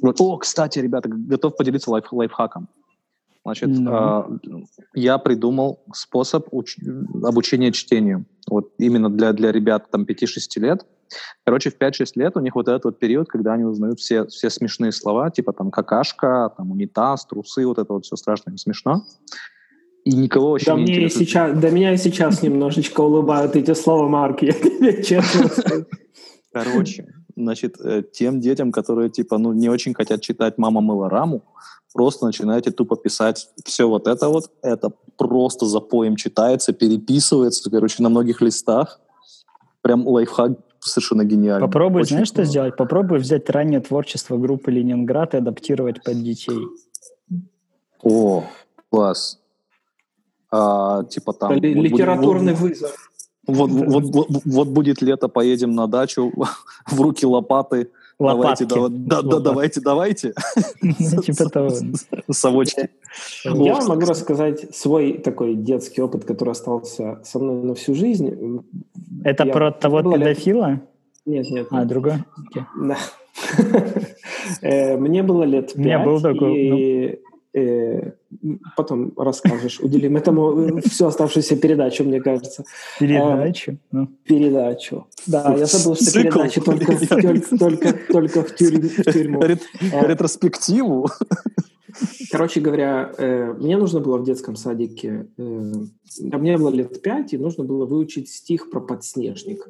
Вот. 0.00 0.21
О, 0.21 0.37
кстати, 0.37 0.79
ребята, 0.79 1.09
готов 1.09 1.57
поделиться 1.57 1.91
лайф 1.91 2.12
лайфхаком. 2.12 2.69
Значит, 3.45 3.71
mm-hmm. 3.71 4.41
э, 4.45 4.64
я 4.94 5.18
придумал 5.18 5.83
способ 5.92 6.49
уч- 6.53 6.79
обучения 7.25 7.73
чтению. 7.73 8.25
Вот 8.49 8.73
именно 8.79 9.11
для, 9.11 9.33
для 9.33 9.51
ребят 9.51 9.90
там 9.90 10.05
5-6 10.05 10.27
лет. 10.57 10.87
Короче, 11.44 11.70
в 11.70 11.79
5-6 11.79 12.12
лет 12.14 12.37
у 12.37 12.40
них 12.40 12.55
вот 12.55 12.68
этот 12.68 12.85
вот 12.85 12.99
период, 13.01 13.29
когда 13.29 13.55
они 13.55 13.64
узнают 13.64 13.99
все, 13.99 14.27
все 14.27 14.49
смешные 14.49 14.92
слова, 14.92 15.31
типа 15.31 15.53
там 15.53 15.73
какашка, 15.73 16.53
там 16.57 16.70
унитаз, 16.70 17.27
трусы, 17.27 17.66
вот 17.66 17.79
это 17.79 17.92
вот 17.92 18.05
все 18.05 18.14
страшно 18.14 18.53
и 18.53 18.57
смешно. 18.57 19.05
И 20.05 20.12
никого 20.15 20.51
вообще 20.51 20.67
да 20.67 20.77
не 20.77 20.83
мне 20.83 20.93
интересует. 20.95 21.29
Сейчас, 21.29 21.59
да 21.59 21.71
меня 21.71 21.95
и 21.95 21.97
сейчас 21.97 22.43
немножечко 22.43 23.01
улыбают 23.01 23.55
эти 23.55 23.73
слова 23.75 24.09
Марк, 24.09 24.43
я 24.43 24.53
тебе 24.53 25.03
честно 25.03 25.49
скажу. 25.49 25.87
Короче, 26.53 27.07
значит, 27.37 27.81
э, 27.81 28.03
тем 28.12 28.41
детям, 28.41 28.73
которые, 28.73 29.11
типа, 29.11 29.38
ну, 29.38 29.53
не 29.53 29.69
очень 29.69 29.95
хотят 29.95 30.21
читать 30.21 30.59
«Мама 30.59 30.81
мыла 30.81 31.09
раму», 31.09 31.45
просто 31.95 32.27
начинаете 32.27 32.71
тупо 32.71 32.97
писать 32.97 33.49
все 33.65 33.88
вот 33.88 34.07
это 34.07 34.29
вот, 34.29 34.51
это 34.62 34.93
просто 35.17 35.67
за 35.67 35.81
поем 35.81 36.17
читается, 36.17 36.73
переписывается, 36.73 37.71
короче, 37.71 38.03
на 38.03 38.09
многих 38.09 38.41
листах. 38.41 39.01
Прям 39.83 40.07
лайфхак 40.07 40.59
совершенно 40.81 41.25
гениальный. 41.25 41.67
Попробуй, 41.67 42.03
Очень 42.03 42.17
знаешь, 42.17 42.29
что 42.29 42.45
сделать? 42.45 42.77
Попробуй 42.77 43.19
взять 43.19 43.49
раннее 43.51 43.81
творчество 43.81 44.37
группы 44.37 44.71
«Ленинград» 44.71 45.35
и 45.35 45.38
адаптировать 45.38 46.03
под 46.03 46.23
детей. 46.23 46.67
О, 48.03 48.45
класс. 48.91 49.41
А, 50.53 51.05
типа 51.05 51.33
там... 51.33 51.55
Литературный 51.55 52.53
вот, 52.53 52.71
вызов. 52.71 53.11
Вот, 53.47 53.71
вот, 53.71 54.05
вот, 54.05 54.29
вот 54.45 54.69
будет 54.69 55.03
лето, 55.03 55.29
поедем 55.29 55.73
на 55.73 55.87
дачу, 55.88 56.33
в 56.87 57.01
руки 57.01 57.27
лопаты. 57.27 57.88
Лопатки. 58.19 58.65
Давайте, 58.65 58.97
да, 58.99 59.23
да, 59.23 59.41
давайте, 59.41 59.81
давайте. 59.81 60.35
Ну, 60.83 61.23
типа 61.23 61.49
того. 61.49 61.71
Совочки. 62.31 62.91
Я 63.45 63.81
могу 63.81 64.03
рассказать 64.03 64.77
свой 64.77 65.15
такой 65.15 65.55
детский 65.55 66.03
опыт, 66.03 66.25
который 66.25 66.51
остался 66.51 67.21
со 67.25 67.38
мной 67.38 67.65
на 67.65 67.75
всю 67.75 67.95
жизнь. 67.95 68.62
Это 69.25 69.47
про 69.47 69.73
того 69.73 70.03
педофила? 70.03 70.81
Нет, 71.25 71.51
нет. 71.51 71.67
А, 71.71 71.85
другой? 71.85 72.25
Да. 72.81 72.97
Э, 74.61 74.97
мне 74.97 75.23
было 75.23 75.45
лет 75.45 75.69
пять. 75.69 75.77
У 75.77 75.81
меня 75.81 75.99
был 76.05 76.21
такой. 76.21 77.23
Э, 77.55 78.12
потом 78.77 79.12
расскажешь, 79.17 79.79
уделим 79.81 80.17
этому 80.17 80.79
э, 80.79 80.81
всю 80.88 81.07
оставшуюся 81.07 81.57
передачу, 81.57 82.03
мне 82.03 82.21
кажется. 82.21 82.65
Передачу? 82.99 83.77
Э, 83.93 84.07
передачу. 84.25 85.07
Да, 85.27 85.55
я 85.59 85.67
забыл, 85.67 85.95
что 85.95 86.05
Цикл. 86.05 86.38
передачи 86.38 86.61
только, 86.62 87.07
только, 87.07 87.59
только, 87.59 87.93
только 88.09 88.43
в, 88.43 88.55
тюрь, 88.55 88.81
в 88.81 89.12
тюрьму. 89.12 89.43
Рет, 89.43 89.62
ретроспективу. 89.81 91.11
Короче 92.31 92.61
говоря, 92.61 93.12
э, 93.19 93.53
мне 93.53 93.77
нужно 93.77 94.01
было 94.01 94.17
в 94.17 94.25
детском 94.25 94.57
садике, 94.57 95.27
э, 95.37 95.73
мне 96.21 96.57
было 96.57 96.71
лет 96.71 97.03
пять, 97.03 97.35
и 97.35 97.38
нужно 97.38 97.65
было 97.65 97.85
выучить 97.85 98.31
стих 98.31 98.71
про 98.71 98.81
подснежник. 98.81 99.69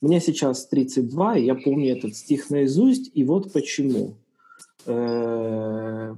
Мне 0.00 0.20
сейчас 0.20 0.66
32, 0.66 1.36
и 1.36 1.44
я 1.44 1.54
помню 1.54 1.92
этот 1.92 2.16
стих 2.16 2.48
наизусть, 2.48 3.10
и 3.12 3.22
вот 3.24 3.52
почему. 3.52 4.14
Э, 4.86 6.14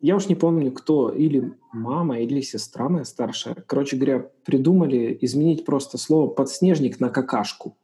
я 0.00 0.16
уж 0.16 0.28
не 0.28 0.34
помню, 0.34 0.70
кто, 0.70 1.10
или 1.10 1.52
мама, 1.72 2.20
или 2.20 2.40
сестра 2.40 2.88
моя 2.88 3.04
старшая, 3.04 3.56
короче 3.66 3.96
говоря, 3.96 4.30
придумали 4.44 5.16
изменить 5.22 5.64
просто 5.64 5.98
слово 5.98 6.28
«подснежник» 6.28 7.00
на 7.00 7.08
«какашку». 7.08 7.76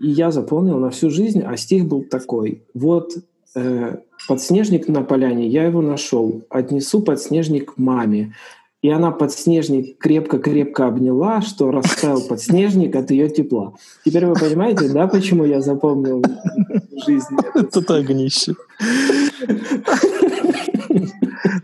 И 0.00 0.08
я 0.08 0.30
запомнил 0.30 0.78
на 0.78 0.90
всю 0.90 1.10
жизнь, 1.10 1.42
а 1.42 1.56
стих 1.56 1.86
был 1.86 2.02
такой. 2.02 2.64
Вот 2.74 3.12
э, 3.54 3.98
подснежник 4.28 4.88
на 4.88 5.02
поляне, 5.02 5.48
я 5.48 5.64
его 5.64 5.80
нашел, 5.80 6.42
отнесу 6.50 7.02
подснежник 7.02 7.76
маме. 7.76 8.34
И 8.80 8.90
она 8.90 9.10
подснежник 9.10 9.98
крепко-крепко 9.98 10.86
обняла, 10.86 11.42
что 11.42 11.72
растаял 11.72 12.20
подснежник 12.20 12.94
от 12.94 13.10
ее 13.10 13.28
тепла. 13.28 13.74
Теперь 14.04 14.26
вы 14.26 14.34
понимаете, 14.34 14.88
да, 14.88 15.08
почему 15.08 15.44
я 15.44 15.60
запомнил 15.60 16.22
жизнь? 17.06 17.36
Это 17.54 17.96
огнище. 17.96 18.54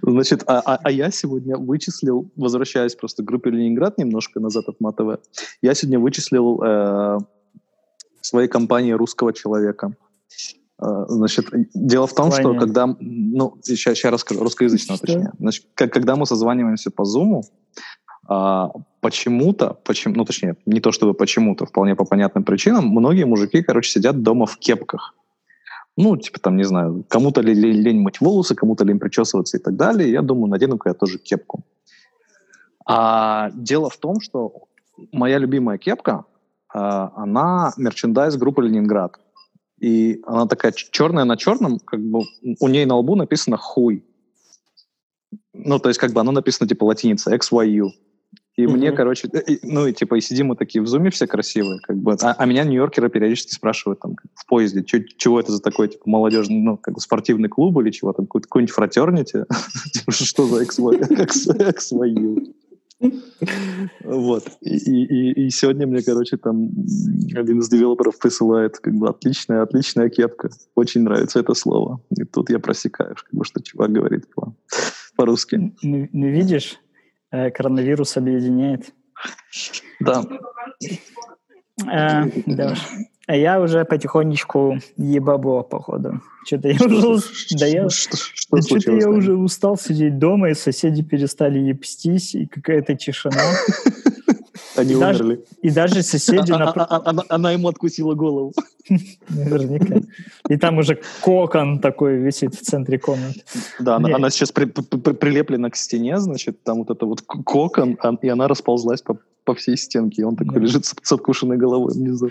Значит, 0.07 0.45
а, 0.47 0.61
а, 0.65 0.79
а 0.83 0.91
я 0.91 1.11
сегодня 1.11 1.57
вычислил, 1.57 2.31
возвращаясь 2.37 2.95
просто 2.95 3.23
к 3.23 3.27
группе 3.27 3.51
Ленинград 3.51 3.99
немножко 3.99 4.41
назад 4.41 4.69
от 4.69 4.81
МАТВ, 4.81 5.21
я 5.63 5.75
сегодня 5.75 5.99
вычислил 5.99 6.63
э, 6.63 7.19
своей 8.21 8.49
компании 8.49 8.93
русского 8.93 9.33
человека. 9.33 9.95
Э, 10.81 11.05
значит, 11.09 11.47
дело 11.75 12.07
в 12.07 12.15
том, 12.15 12.31
Ваня. 12.31 12.43
что 12.43 12.55
когда, 12.55 12.97
ну, 13.01 13.59
сейчас, 13.63 13.97
сейчас 13.97 14.13
расскажу, 14.13 14.41
русскоязычного 14.41 15.01
точнее. 15.01 15.33
Значит, 15.39 15.67
как, 15.75 15.93
когда 15.93 16.17
мы 16.17 16.27
созваниваемся 16.27 16.91
по 16.91 17.03
Zoom, 17.03 17.43
а, 18.27 18.71
почему-то, 19.01 19.79
почему, 19.85 20.15
ну, 20.17 20.25
точнее, 20.25 20.57
не 20.67 20.81
то 20.81 20.93
чтобы 20.93 21.15
почему-то, 21.15 21.67
вполне 21.67 21.95
по 21.95 22.05
понятным 22.05 22.45
причинам, 22.45 22.89
многие 22.89 23.25
мужики, 23.25 23.63
короче, 23.63 23.91
сидят 23.91 24.23
дома 24.23 24.47
в 24.47 24.57
кепках. 24.57 25.15
Ну, 25.97 26.17
типа 26.17 26.41
там, 26.41 26.57
не 26.57 26.65
знаю, 26.65 27.05
кому-то 27.09 27.41
ли, 27.41 27.55
лень 27.55 28.01
мыть 28.01 28.21
волосы, 28.21 28.55
кому-то 28.55 28.85
лень 28.85 28.99
причесываться 28.99 29.57
и 29.57 29.61
так 29.61 29.77
далее. 29.77 30.11
Я 30.11 30.23
думаю, 30.23 30.49
надену-ка 30.49 30.91
я 30.91 30.95
тоже 30.95 31.19
кепку. 31.19 31.63
А 32.85 33.51
дело 33.55 33.91
в 33.91 33.97
том, 33.97 34.21
что 34.21 34.65
моя 35.13 35.39
любимая 35.39 35.79
кепка, 35.79 36.25
а, 36.69 37.13
она 37.17 37.73
мерчендайз 37.77 38.37
группы 38.37 38.63
«Ленинград». 38.63 39.19
И 39.79 40.21
она 40.27 40.47
такая 40.47 40.73
черная 40.73 41.25
на 41.25 41.37
черном, 41.37 41.79
как 41.79 42.01
бы 42.01 42.23
у 42.61 42.69
ней 42.69 42.87
на 42.87 42.97
лбу 42.97 43.17
написано 43.17 43.57
«хуй». 43.57 44.05
Ну, 45.53 45.79
то 45.79 45.89
есть 45.89 46.01
как 46.01 46.13
бы 46.13 46.21
оно 46.21 46.33
написано 46.33 46.69
типа 46.69 46.85
латиница 46.85 47.35
XYU. 47.35 47.91
И 48.57 48.67
мне, 48.69 48.93
короче, 48.93 49.29
и, 49.49 49.59
ну 49.65 49.87
и 49.87 49.93
типа, 49.93 50.15
и 50.15 50.21
сидим 50.21 50.47
мы 50.47 50.57
такие 50.57 50.81
в 50.81 50.87
зуме 50.87 51.11
все 51.11 51.27
красивые, 51.27 51.81
как 51.81 51.97
бы, 51.97 52.17
а, 52.23 52.35
а 52.39 52.47
меня 52.47 52.63
нью-йоркеры 52.63 53.09
периодически 53.09 53.53
спрашивают 53.53 53.99
там 54.01 54.15
в 54.35 54.47
поезде, 54.47 54.85
чё, 54.85 55.01
чего 55.17 55.41
это 55.41 55.51
за 55.51 55.61
такой, 55.61 55.89
типа, 55.89 56.05
молодежный, 56.07 56.61
ну, 56.61 56.77
как 56.77 56.95
бы 56.95 57.01
спортивный 57.01 57.49
клуб 57.49 57.77
или 57.81 57.91
чего 57.91 58.13
там, 58.13 58.27
какой-нибудь 58.27 58.73
фратернити, 58.73 59.45
типа, 59.93 60.13
что 60.13 60.47
за 60.47 60.63
экс-вою? 60.63 62.55
Вот. 64.05 64.45
И, 64.61 64.77
и, 64.77 65.47
и 65.47 65.51
сегодня 65.51 65.87
мне, 65.89 66.01
короче, 66.01 66.37
там 66.37 66.71
один 67.35 67.59
из 67.59 67.69
девелоперов 67.69 68.19
присылает 68.21 68.79
как 68.79 68.95
бы 68.95 69.09
отличная, 69.09 69.63
отличная 69.63 70.09
кепка. 70.09 70.49
Очень 70.77 71.03
нравится 71.03 71.41
это 71.41 71.55
слово. 71.55 72.01
И 72.17 72.25
тут 72.25 72.51
я 72.51 72.61
просекаю, 72.61 73.17
как 73.17 73.33
бы, 73.33 73.45
что 73.45 73.61
чувак 73.61 73.91
говорит 73.91 74.33
по, 74.33 74.55
по-русски. 75.17 75.75
Ну, 75.83 76.09
ну, 76.13 76.27
видишь, 76.29 76.79
Э, 76.84 76.84
коронавирус 77.55 78.17
объединяет. 78.17 78.93
Да. 80.01 80.23
А, 81.87 82.25
да. 82.47 82.75
А 83.27 83.37
я 83.37 83.61
уже 83.61 83.85
потихонечку 83.85 84.79
ебабо, 84.97 85.63
походу. 85.63 86.21
Что-то 86.47 86.69
я 86.69 86.85
уже... 86.85 87.23
Да 87.59 87.67
я... 87.67 87.89
Что-то 87.89 88.93
я 88.93 89.09
уже 89.09 89.35
устал 89.35 89.79
сидеть 89.79 90.19
дома, 90.19 90.51
и 90.51 90.55
соседи 90.55 91.03
перестали 91.03 91.59
ебстись, 91.59 92.35
и 92.35 92.47
какая-то 92.47 92.95
тишина. 92.95 93.43
Они 94.77 94.95
даже, 94.97 95.25
умерли. 95.25 95.45
И 95.63 95.71
даже 95.71 96.03
соседи... 96.03 96.53
А, 96.53 96.57
а, 96.57 96.85
а, 96.85 97.11
она, 97.11 97.23
она 97.29 97.53
ему 97.53 97.69
откусила 97.69 98.15
голову. 98.15 98.53
Наверняка. 99.29 100.01
И 100.49 100.57
там 100.57 100.79
уже 100.79 101.01
кокон 101.21 101.79
такой 101.79 102.17
висит 102.17 102.55
в 102.55 102.63
центре 102.63 102.99
комнаты. 102.99 103.43
Да, 103.79 103.97
она, 103.97 104.17
она 104.17 104.31
сейчас 104.31 104.53
при, 104.53 104.65
при, 104.65 105.13
прилеплена 105.13 105.71
к 105.71 105.77
стене, 105.77 106.19
значит, 106.19 106.63
там 106.63 106.79
вот 106.79 106.91
это 106.91 107.07
вот 107.07 107.23
кокон, 107.23 107.99
и 108.21 108.29
она 108.29 108.49
расползлась 108.49 109.03
по, 109.03 109.19
по 109.45 109.55
всей 109.55 109.77
стенке, 109.77 110.23
и 110.23 110.25
он 110.25 110.37
такой 110.37 110.55
да. 110.55 110.61
лежит 110.61 110.85
с, 110.85 110.95
с 111.03 111.13
откушенной 111.13 111.57
головой 111.57 111.93
внизу. 111.93 112.31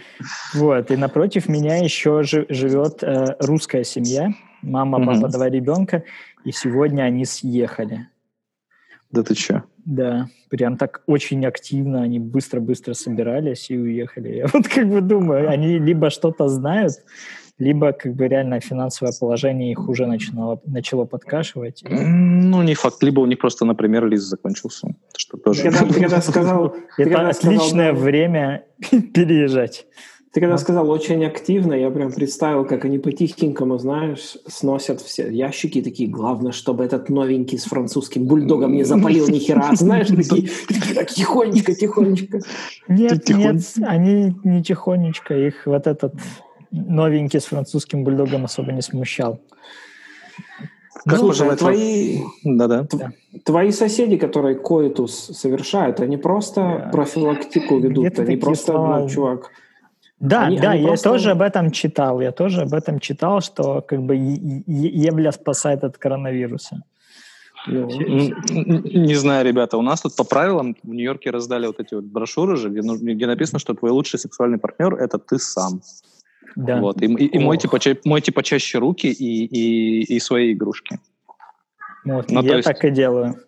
Вот, 0.54 0.92
и 0.92 0.98
напротив 0.98 1.48
меня 1.48 1.78
еще 1.78 2.24
живет 2.24 3.04
э, 3.04 3.36
русская 3.40 3.84
семья, 3.84 4.34
мама, 4.62 5.00
папа, 5.00 5.26
mm 5.26 5.32
два 5.32 5.50
ребенка, 5.50 6.04
и 6.44 6.52
сегодня 6.52 7.04
они 7.04 7.26
съехали. 7.26 8.08
Да 9.12 9.24
ты 9.24 9.36
че? 9.36 9.64
Да, 9.86 10.28
прям 10.50 10.78
так 10.78 11.02
очень 11.08 11.46
активно, 11.46 12.04
они 12.04 12.20
быстро-быстро 12.20 12.94
собирались 12.94 13.70
и 13.70 13.78
уехали. 13.78 14.36
Я 14.36 14.48
вот 14.54 14.68
как 14.68 14.88
бы 14.90 15.02
думаю, 15.02 15.50
они 15.50 15.80
либо 15.80 16.10
что-то 16.10 16.48
знают, 16.48 16.94
либо 17.60 17.92
как 17.92 18.16
бы 18.16 18.28
реально 18.28 18.60
финансовое 18.60 19.14
положение 19.20 19.72
их 19.72 19.88
уже 19.88 20.06
начинало, 20.06 20.62
начало 20.66 21.06
подкашивать. 21.06 21.84
Ну, 21.88 22.64
не 22.64 22.74
факт. 22.74 23.04
Либо 23.04 23.20
у 23.20 23.26
них 23.26 23.40
просто, 23.40 23.66
например, 23.66 24.08
лист 24.08 24.26
закончился. 24.26 24.96
Что 25.18 25.38
тоже... 25.38 25.64
Когда, 25.64 25.86
ты 25.86 25.94
когда 25.94 26.22
сказал... 26.22 26.76
Это 26.98 27.30
отличное 27.30 27.94
время 27.94 28.66
переезжать. 29.14 29.86
Ты 30.34 30.42
когда 30.42 30.58
сказал 30.58 30.90
очень 30.90 31.24
активно, 31.26 31.74
я 31.74 31.92
прям 31.92 32.12
представил, 32.12 32.66
как 32.66 32.86
они 32.86 32.98
по-тихенькому, 32.98 33.78
знаешь, 33.78 34.38
сносят 34.48 35.00
все 35.00 35.32
ящики 35.32 35.80
такие. 35.80 36.10
Главное, 36.10 36.52
чтобы 36.52 36.84
этот 36.84 37.08
новенький 37.10 37.60
с 37.60 37.66
французским 37.66 38.26
бульдогом 38.26 38.74
не 38.74 38.84
запалил 38.84 39.28
ни 39.30 39.38
хера. 39.38 39.70
Знаешь, 39.76 40.08
такие, 40.08 40.50
так, 40.96 41.10
тихонечко, 41.10 41.76
тихонечко. 41.76 42.40
Нет, 42.88 43.30
нет, 43.30 43.62
они 43.84 44.36
не 44.44 44.64
тихонечко. 44.64 45.36
Их 45.36 45.68
вот 45.68 45.86
этот 45.86 46.16
новенький 46.72 47.40
с 47.40 47.46
французским 47.46 48.04
бульдогом 48.04 48.46
особо 48.46 48.72
не 48.72 48.82
смущал. 48.82 49.40
Как 51.06 51.20
ну, 51.20 51.32
Слушай, 51.32 51.56
твои, 51.58 52.22
да, 52.44 52.68
да. 52.68 53.12
твои 53.44 53.72
соседи, 53.72 54.18
которые 54.18 54.56
коитус 54.56 55.14
совершают, 55.34 56.00
они 56.00 56.18
просто 56.18 56.62
да. 56.62 56.90
профилактику 56.92 57.78
ведут, 57.78 58.18
они 58.18 58.38
просто, 58.38 58.72
слова... 58.72 59.00
ну, 59.00 59.10
чувак, 59.10 59.52
да, 60.24 60.46
они, 60.46 60.58
да, 60.58 60.72
они 60.72 60.82
я 60.84 60.88
просто... 60.88 61.10
тоже 61.10 61.32
об 61.32 61.42
этом 61.42 61.70
читал. 61.72 62.22
Я 62.22 62.32
тоже 62.32 62.62
об 62.62 62.74
этом 62.74 63.00
читал, 63.00 63.42
что 63.42 63.82
как 63.82 64.02
бы 64.02 64.16
Ебля 64.16 65.34
спасает 65.34 65.84
от 65.84 65.98
коронавируса. 65.98 66.82
Ну, 67.68 67.88
не 67.90 69.16
знаю, 69.16 69.46
ребята, 69.46 69.78
у 69.78 69.82
нас 69.82 70.02
тут 70.02 70.16
по 70.16 70.24
правилам 70.24 70.78
в 70.82 70.94
Нью-Йорке 70.94 71.30
раздали 71.30 71.68
вот 71.68 71.82
эти 71.82 71.94
вот 71.94 72.06
брошюры 72.06 72.56
же, 72.56 72.70
где, 72.70 72.82
ну, 72.82 72.96
где 72.98 73.28
написано, 73.28 73.60
что 73.60 73.74
твой 73.74 73.92
лучший 73.92 74.18
сексуальный 74.18 74.58
партнер 74.58 74.94
это 74.96 75.20
ты 75.20 75.40
сам. 75.40 75.82
Да. 76.56 76.80
Вот. 76.80 77.02
И, 77.02 77.06
и, 77.06 77.26
и 77.26 77.40
мойте, 77.40 77.68
поча, 77.68 77.98
мойте 78.06 78.32
почаще 78.32 78.78
руки 78.78 79.08
и, 79.08 79.46
и, 79.46 80.16
и 80.16 80.20
свои 80.22 80.54
игрушки. 80.54 81.00
Вот, 82.06 82.32
ну, 82.32 82.42
я 82.44 82.56
есть... 82.56 82.68
так 82.68 82.84
и 82.86 82.92
делаю. 82.92 83.42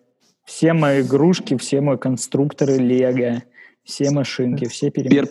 Все 0.44 0.74
мои 0.74 1.00
игрушки, 1.00 1.56
все 1.56 1.80
мои 1.80 1.96
конструкторы 1.96 2.76
Лего, 2.76 3.42
все 3.84 4.10
машинки, 4.10 4.66
все 4.66 4.90
перемены. 4.90 5.28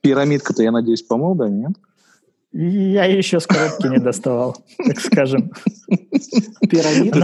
Пирамидка-то, 0.00 0.62
я 0.62 0.70
надеюсь, 0.70 1.02
помыл, 1.02 1.34
да, 1.34 1.48
нет? 1.48 1.72
Я 2.52 3.04
еще 3.04 3.38
с 3.38 3.46
коробки 3.46 3.86
не 3.86 3.98
доставал, 3.98 4.56
так 4.78 5.00
скажем. 5.00 5.52
Пирамидку? 6.70 7.18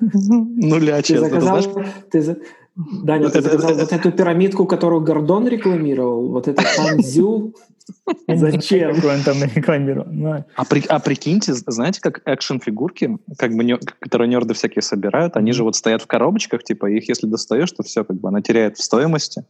Нуля, 0.00 1.00
Ты 1.02 1.18
заказал... 1.18 1.62
Ты 2.10 2.36
Даня, 2.76 3.30
ты 3.30 3.40
заказал 3.40 3.74
вот 3.74 3.90
эту 3.90 4.12
пирамидку, 4.12 4.66
которую 4.66 5.00
Гордон 5.00 5.48
рекламировал, 5.48 6.28
вот 6.28 6.46
этот 6.46 6.66
Панзю. 6.76 7.54
Зачем? 8.28 8.90
он 8.90 9.22
там 9.24 9.42
рекламировал? 9.54 10.06
Ну. 10.10 10.44
А, 10.54 10.64
при, 10.66 10.84
а 10.86 10.98
прикиньте, 10.98 11.54
знаете, 11.54 12.00
как 12.02 12.20
экшн-фигурки, 12.26 13.16
как 13.38 13.54
бы, 13.54 13.64
не, 13.64 13.78
которые 13.78 14.28
нерды 14.28 14.52
всякие 14.52 14.82
собирают, 14.82 15.38
они 15.38 15.52
же 15.52 15.64
вот 15.64 15.74
стоят 15.74 16.02
в 16.02 16.06
коробочках, 16.06 16.64
типа, 16.64 16.90
их 16.90 17.08
если 17.08 17.26
достаешь, 17.26 17.72
то 17.72 17.82
все, 17.82 18.04
как 18.04 18.20
бы, 18.20 18.28
она 18.28 18.42
теряет 18.42 18.76
в 18.76 18.82
стоимости. 18.82 19.44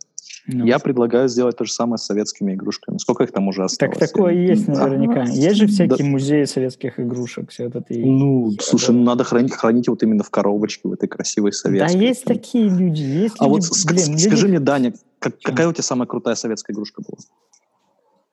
Ну. 0.48 0.64
Я 0.64 0.78
предлагаю 0.78 1.28
сделать 1.28 1.56
то 1.56 1.64
же 1.64 1.72
самое 1.72 1.98
с 1.98 2.04
советскими 2.04 2.54
игрушками. 2.54 2.98
Сколько 2.98 3.24
их 3.24 3.32
там 3.32 3.48
уже 3.48 3.64
осталось? 3.64 3.98
Так 3.98 4.08
такое 4.08 4.32
я... 4.32 4.50
есть 4.50 4.68
наверняка. 4.68 5.24
Да. 5.24 5.30
Есть 5.32 5.56
же 5.56 5.66
всякие 5.66 5.98
да. 5.98 6.04
музеи 6.04 6.44
советских 6.44 7.00
игрушек. 7.00 7.50
Все 7.50 7.64
это 7.64 7.80
и... 7.88 8.04
Ну, 8.04 8.52
и 8.52 8.58
слушай, 8.60 8.94
ну 8.94 9.02
надо 9.02 9.24
хранить, 9.24 9.52
хранить 9.52 9.88
вот 9.88 10.02
именно 10.04 10.22
в 10.22 10.30
коробочке, 10.30 10.88
в 10.88 10.92
этой 10.92 11.08
красивой 11.08 11.52
советской. 11.52 11.98
Да, 11.98 12.04
есть 12.04 12.24
там. 12.24 12.36
такие 12.36 12.68
люди. 12.68 13.02
Есть 13.02 13.36
а 13.40 13.44
люди, 13.44 13.54
вот 13.54 13.86
блин, 13.86 14.18
скажи 14.18 14.46
люди... 14.46 14.46
мне, 14.46 14.60
Даня, 14.60 14.94
как, 15.18 15.38
какая 15.40 15.66
у 15.68 15.72
тебя 15.72 15.82
самая 15.82 16.06
крутая 16.06 16.36
советская 16.36 16.74
игрушка 16.74 17.02
была? 17.02 17.18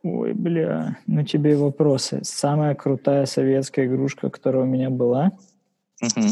Ой, 0.04 0.34
бля, 0.34 0.97
ну 1.08 1.23
тебе 1.23 1.58
вопросы. 1.58 2.19
Самая 2.23 2.76
крутая 2.76 3.26
советская 3.26 3.88
игрушка, 3.88 4.30
которая 4.30 4.63
у 4.63 4.67
меня 4.67 4.91
была... 4.91 5.32
Угу 6.02 6.28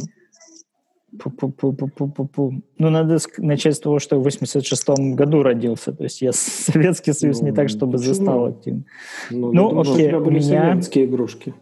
Пу-пу-пу-пу-пу-пу. 1.18 2.62
Ну, 2.78 2.90
надо 2.90 3.18
начать 3.38 3.76
с 3.76 3.80
того, 3.80 4.00
что 4.00 4.20
в 4.20 4.28
86-м 4.28 5.16
году 5.16 5.44
родился. 5.44 5.92
То 5.92 6.04
есть 6.04 6.22
я 6.22 6.32
Советский 6.34 7.14
Союз 7.14 7.42
ну, 7.42 7.48
не 7.48 7.54
так, 7.54 7.70
чтобы 7.70 7.94
почему? 7.98 8.14
застал 8.14 8.46
активно. 8.46 8.84
Ну, 9.30 9.52
ну 9.52 9.82
окей, 9.82 9.92
у, 9.92 10.08
тебя 10.08 10.20
были 10.20 10.40
меня... 10.40 10.72
советские 10.72 11.06
игрушки. 11.06 11.54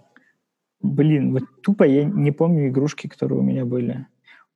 Блин, 0.82 1.34
вот 1.34 1.44
тупо 1.62 1.84
я 1.84 2.04
не 2.06 2.32
помню 2.32 2.70
игрушки, 2.70 3.08
которые 3.08 3.40
у 3.40 3.44
меня 3.44 3.66
были. 3.66 4.06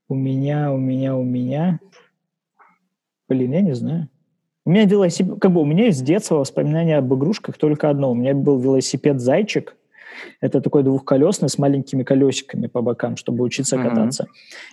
У 0.08 0.16
меня, 0.16 0.72
у 0.72 0.78
меня, 0.78 1.16
у 1.16 1.24
меня... 1.24 1.80
Блин, 3.28 3.52
я 3.52 3.62
не 3.62 3.74
знаю. 3.74 4.10
У 4.66 4.70
меня 4.70 4.86
велосипед... 4.86 5.40
Как 5.42 5.52
бы 5.52 5.62
у 5.62 5.66
меня 5.66 5.88
из 5.88 6.02
детства 6.02 6.36
воспоминания 6.36 6.98
об 6.98 7.14
игрушках 7.14 7.58
только 7.58 7.90
одно. 7.90 8.12
У 8.12 8.16
меня 8.16 8.34
был 8.34 8.60
велосипед-зайчик, 8.60 9.76
это 10.42 10.62
такой 10.62 10.84
двухколесный 10.84 11.50
с 11.50 11.58
маленькими 11.58 12.04
колесиками 12.04 12.68
по 12.68 12.82
бокам, 12.82 13.18
чтобы 13.18 13.44
учиться 13.44 13.76
mm-hmm. 13.76 13.90
кататься. 13.90 14.28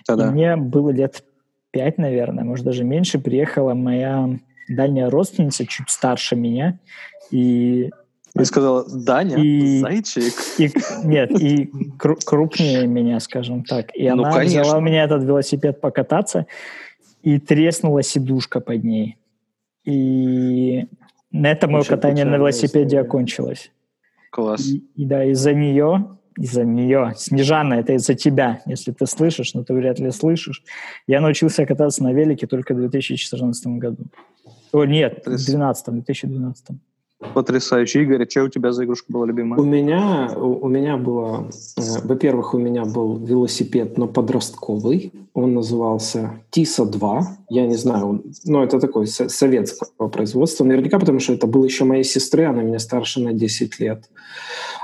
И 0.09 0.13
мне 0.13 0.55
было 0.55 0.89
лет 0.89 1.23
пять, 1.71 1.97
наверное, 1.97 2.43
может 2.43 2.65
даже 2.65 2.83
меньше. 2.83 3.19
Приехала 3.19 3.73
моя 3.73 4.29
дальняя 4.69 5.09
родственница, 5.09 5.65
чуть 5.65 5.89
старше 5.89 6.35
меня, 6.35 6.79
и 7.31 7.89
ты 8.33 8.45
сказала, 8.45 8.85
Даня, 8.87 9.35
и, 9.37 9.79
зайчик. 9.79 10.33
И, 10.57 10.71
нет, 11.03 11.31
и 11.31 11.69
кру- 11.97 12.23
крупнее 12.23 12.87
меня, 12.87 13.19
скажем 13.19 13.65
так. 13.65 13.93
И 13.93 14.09
ну, 14.09 14.23
она 14.23 14.31
конечно. 14.31 14.61
взяла 14.61 14.77
у 14.77 14.81
меня 14.81 15.03
этот 15.03 15.23
велосипед 15.23 15.81
покататься, 15.81 16.45
и 17.23 17.39
треснула 17.39 18.03
сидушка 18.03 18.61
под 18.61 18.83
ней. 18.83 19.17
И 19.83 20.85
на 21.31 21.51
этом 21.51 21.71
мое 21.71 21.83
катание 21.83 22.23
на 22.23 22.35
велосипеде 22.35 22.85
история. 22.85 23.01
окончилось. 23.01 23.71
Класс. 24.31 24.65
И, 24.65 24.83
и 24.95 25.05
да, 25.05 25.25
из-за 25.25 25.53
нее, 25.53 26.17
из-за 26.37 26.63
нее, 26.63 27.13
Снежана, 27.17 27.75
это 27.75 27.93
из-за 27.93 28.15
тебя, 28.15 28.61
если 28.65 28.91
ты 28.91 29.05
слышишь, 29.05 29.53
но 29.53 29.63
ты 29.63 29.73
вряд 29.73 29.99
ли 29.99 30.09
слышишь. 30.11 30.63
Я 31.05 31.19
научился 31.19 31.65
кататься 31.65 32.01
на 32.03 32.13
велике 32.13 32.47
только 32.47 32.73
в 32.73 32.77
2014 32.77 33.67
году. 33.77 34.05
О, 34.71 34.85
нет, 34.85 35.19
в 35.25 35.29
2012, 35.29 35.93
2012. 35.93 36.67
Потрясающе. 37.33 38.03
Игорь, 38.03 38.27
что 38.29 38.43
у 38.43 38.49
тебя 38.49 38.71
за 38.71 38.83
игрушка 38.83 39.05
была 39.09 39.25
любимая? 39.25 39.59
У 39.59 39.63
меня, 39.63 40.31
у, 40.35 40.65
у 40.65 40.67
меня 40.67 40.97
было, 40.97 41.49
э, 41.77 41.81
во-первых, 42.03 42.53
у 42.53 42.57
меня 42.57 42.83
был 42.83 43.17
велосипед, 43.17 43.97
но 43.97 44.07
подростковый. 44.07 45.11
Он 45.33 45.53
назывался 45.53 46.41
Тиса-2. 46.49 47.21
Я 47.49 47.67
не 47.67 47.75
знаю, 47.75 48.23
но 48.43 48.63
это 48.63 48.79
такой 48.79 49.07
советского 49.07 50.09
производства. 50.09 50.65
Наверняка, 50.65 50.99
потому 50.99 51.19
что 51.19 51.33
это 51.33 51.47
был 51.47 51.63
еще 51.63 51.85
моей 51.85 52.03
сестры, 52.03 52.45
она 52.45 52.63
меня 52.63 52.79
старше 52.79 53.21
на 53.21 53.33
10 53.33 53.79
лет. 53.79 54.09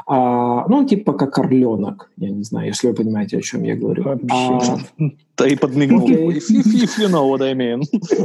А, 0.05 0.65
ну, 0.69 0.85
типа 0.85 1.13
как 1.13 1.37
орленок, 1.37 2.09
я 2.17 2.29
не 2.29 2.43
знаю, 2.43 2.67
если 2.67 2.87
вы 2.87 2.93
понимаете, 2.93 3.37
о 3.37 3.41
чем 3.41 3.63
я 3.63 3.75
говорю. 3.75 4.03
Вообще. 4.03 4.77
А, 4.99 5.03
Да 5.37 5.47
и 5.47 5.55
подмигнул. 5.55 6.03
Окей. 6.03 6.29
If, 6.29 6.49
if, 6.49 6.65
if 6.65 6.97
you 6.97 7.09
know 7.09 7.27
what 7.27 7.41
I 7.41 7.53
mean. 7.53 7.83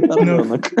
Орленок. 0.09 0.71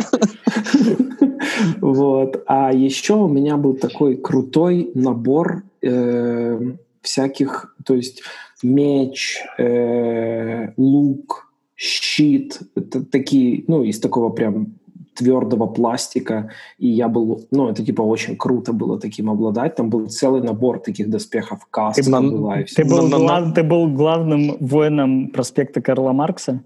Вот. 1.93 2.43
А 2.47 2.73
еще 2.73 3.13
у 3.15 3.27
меня 3.27 3.57
был 3.57 3.75
такой 3.75 4.15
крутой 4.15 4.91
набор 4.95 5.63
э, 5.83 6.59
всяких, 7.01 7.75
то 7.85 7.93
есть 7.93 8.23
меч, 8.63 9.37
э, 9.59 10.69
лук, 10.77 11.51
щит, 11.75 12.61
это 12.75 13.05
такие, 13.05 13.63
ну, 13.67 13.83
из 13.83 13.99
такого 13.99 14.29
прям 14.29 14.67
твердого 15.13 15.67
пластика, 15.67 16.49
и 16.79 16.87
я 16.87 17.07
был, 17.07 17.45
ну, 17.51 17.69
это 17.69 17.85
типа 17.85 18.01
очень 18.01 18.35
круто 18.35 18.73
было 18.73 18.99
таким 18.99 19.29
обладать, 19.29 19.75
там 19.75 19.89
был 19.89 20.07
целый 20.07 20.41
набор 20.41 20.79
таких 20.79 21.09
доспехов, 21.09 21.67
каска 21.69 22.01
Ты 22.03 22.09
была 22.09 22.61
и. 22.61 22.65
Ты 22.65 22.85
был, 22.85 23.03
На- 23.03 23.03
на- 23.03 23.09
на- 23.09 23.41
глав- 23.41 23.53
ты 23.53 23.63
был 23.63 23.87
главным 23.87 24.57
воином 24.59 25.27
проспекта 25.27 25.81
Карла 25.81 26.13
Маркса? 26.13 26.63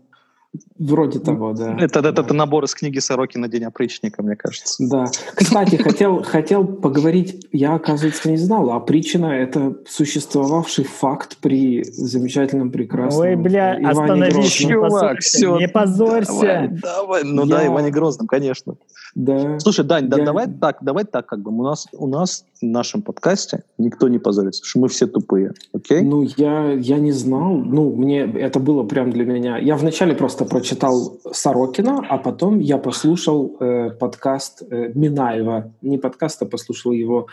Вроде 0.79 1.19
того, 1.19 1.53
да. 1.53 1.75
Это, 1.79 1.99
это, 1.99 2.21
это 2.21 2.33
набор 2.33 2.63
из 2.63 2.73
книги 2.73 2.99
Сороки 2.99 3.37
на 3.37 3.47
День 3.47 3.65
опричника, 3.65 4.23
мне 4.23 4.35
кажется. 4.35 4.75
Да. 4.87 5.05
Кстати, 5.33 5.75
хотел, 5.75 6.23
хотел 6.23 6.65
поговорить, 6.65 7.47
я, 7.51 7.73
оказывается, 7.75 8.29
не 8.29 8.37
знал, 8.37 8.71
а 8.71 8.79
причина— 8.79 9.25
это 9.33 9.75
существовавший 9.87 10.85
факт 10.85 11.37
при 11.41 11.83
замечательном, 11.83 12.71
прекрасном 12.71 13.21
Ой, 13.27 13.35
бля, 13.35 13.75
Иване 13.79 13.89
остановись, 13.89 14.51
Чувак, 14.51 15.19
всё. 15.19 15.57
не 15.57 15.67
позорься. 15.67 16.31
Давай, 16.31 16.67
давай. 16.69 17.23
Ну 17.23 17.45
да, 17.45 17.61
Я- 17.61 17.67
Иване 17.67 17.91
Грозном, 17.91 18.27
конечно. 18.27 18.75
Да. 19.17 19.59
Слушай, 19.59 19.83
Дань, 19.83 20.09
да, 20.09 20.19
Я- 20.19 20.25
давай 20.25 20.47
так, 20.47 20.77
давай 20.81 21.03
так, 21.03 21.25
как 21.25 21.41
бы 21.41 21.49
у 21.51 21.63
нас, 21.63 21.87
у 21.91 22.05
нас 22.05 22.45
в 22.61 22.63
нашем 22.63 23.01
подкасте 23.01 23.63
никто 23.79 24.07
не 24.09 24.19
позорится, 24.19 24.61
потому 24.61 24.69
что 24.69 24.79
мы 24.79 24.87
все 24.89 25.07
тупые, 25.07 25.53
окей? 25.73 26.01
Ну, 26.01 26.21
я, 26.37 26.73
я 26.73 26.99
не 26.99 27.11
знал. 27.11 27.55
Ну, 27.55 27.95
мне 27.95 28.19
это 28.19 28.59
было 28.59 28.83
прям 28.83 29.09
для 29.11 29.25
меня... 29.25 29.57
Я 29.57 29.75
вначале 29.75 30.13
просто 30.13 30.45
прочитал 30.45 31.17
Сорокина, 31.31 32.05
а 32.07 32.19
потом 32.19 32.59
я 32.59 32.77
послушал 32.77 33.57
э, 33.59 33.89
подкаст 33.89 34.61
э, 34.69 34.91
Минаева. 34.93 35.71
Не 35.81 35.97
подкаст, 35.97 36.43
а 36.43 36.45
послушал 36.45 36.91
его 36.91 37.25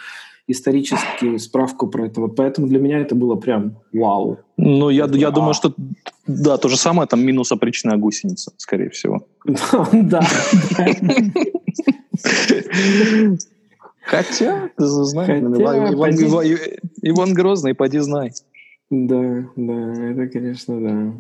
историческую 0.46 1.38
справку 1.38 1.86
про 1.88 2.06
это. 2.06 2.20
Вот 2.20 2.36
поэтому 2.36 2.66
для 2.66 2.78
меня 2.78 2.98
это 3.00 3.14
было 3.14 3.34
прям 3.36 3.76
вау. 3.92 4.38
Ну, 4.56 4.90
я, 4.90 5.06
я 5.06 5.28
А. 5.28 5.30
думаю, 5.30 5.52
что 5.54 5.74
да, 6.26 6.56
то 6.56 6.68
же 6.68 6.76
самое, 6.76 7.06
там 7.08 7.20
минус 7.24 7.52
опричная 7.52 7.96
гусеница, 7.98 8.52
скорее 8.56 8.88
всего. 8.88 9.26
Да. 9.92 10.20
Хотя, 14.02 14.70
ты 14.76 14.85
знаешь, 14.87 15.28
Иван, 17.02 17.35
Грозный, 17.35 17.74
поди 17.74 17.98
знай. 17.98 18.33
Да, 18.90 19.48
да, 19.57 19.94
это, 20.11 20.26
конечно, 20.28 20.80
да. 20.80 21.14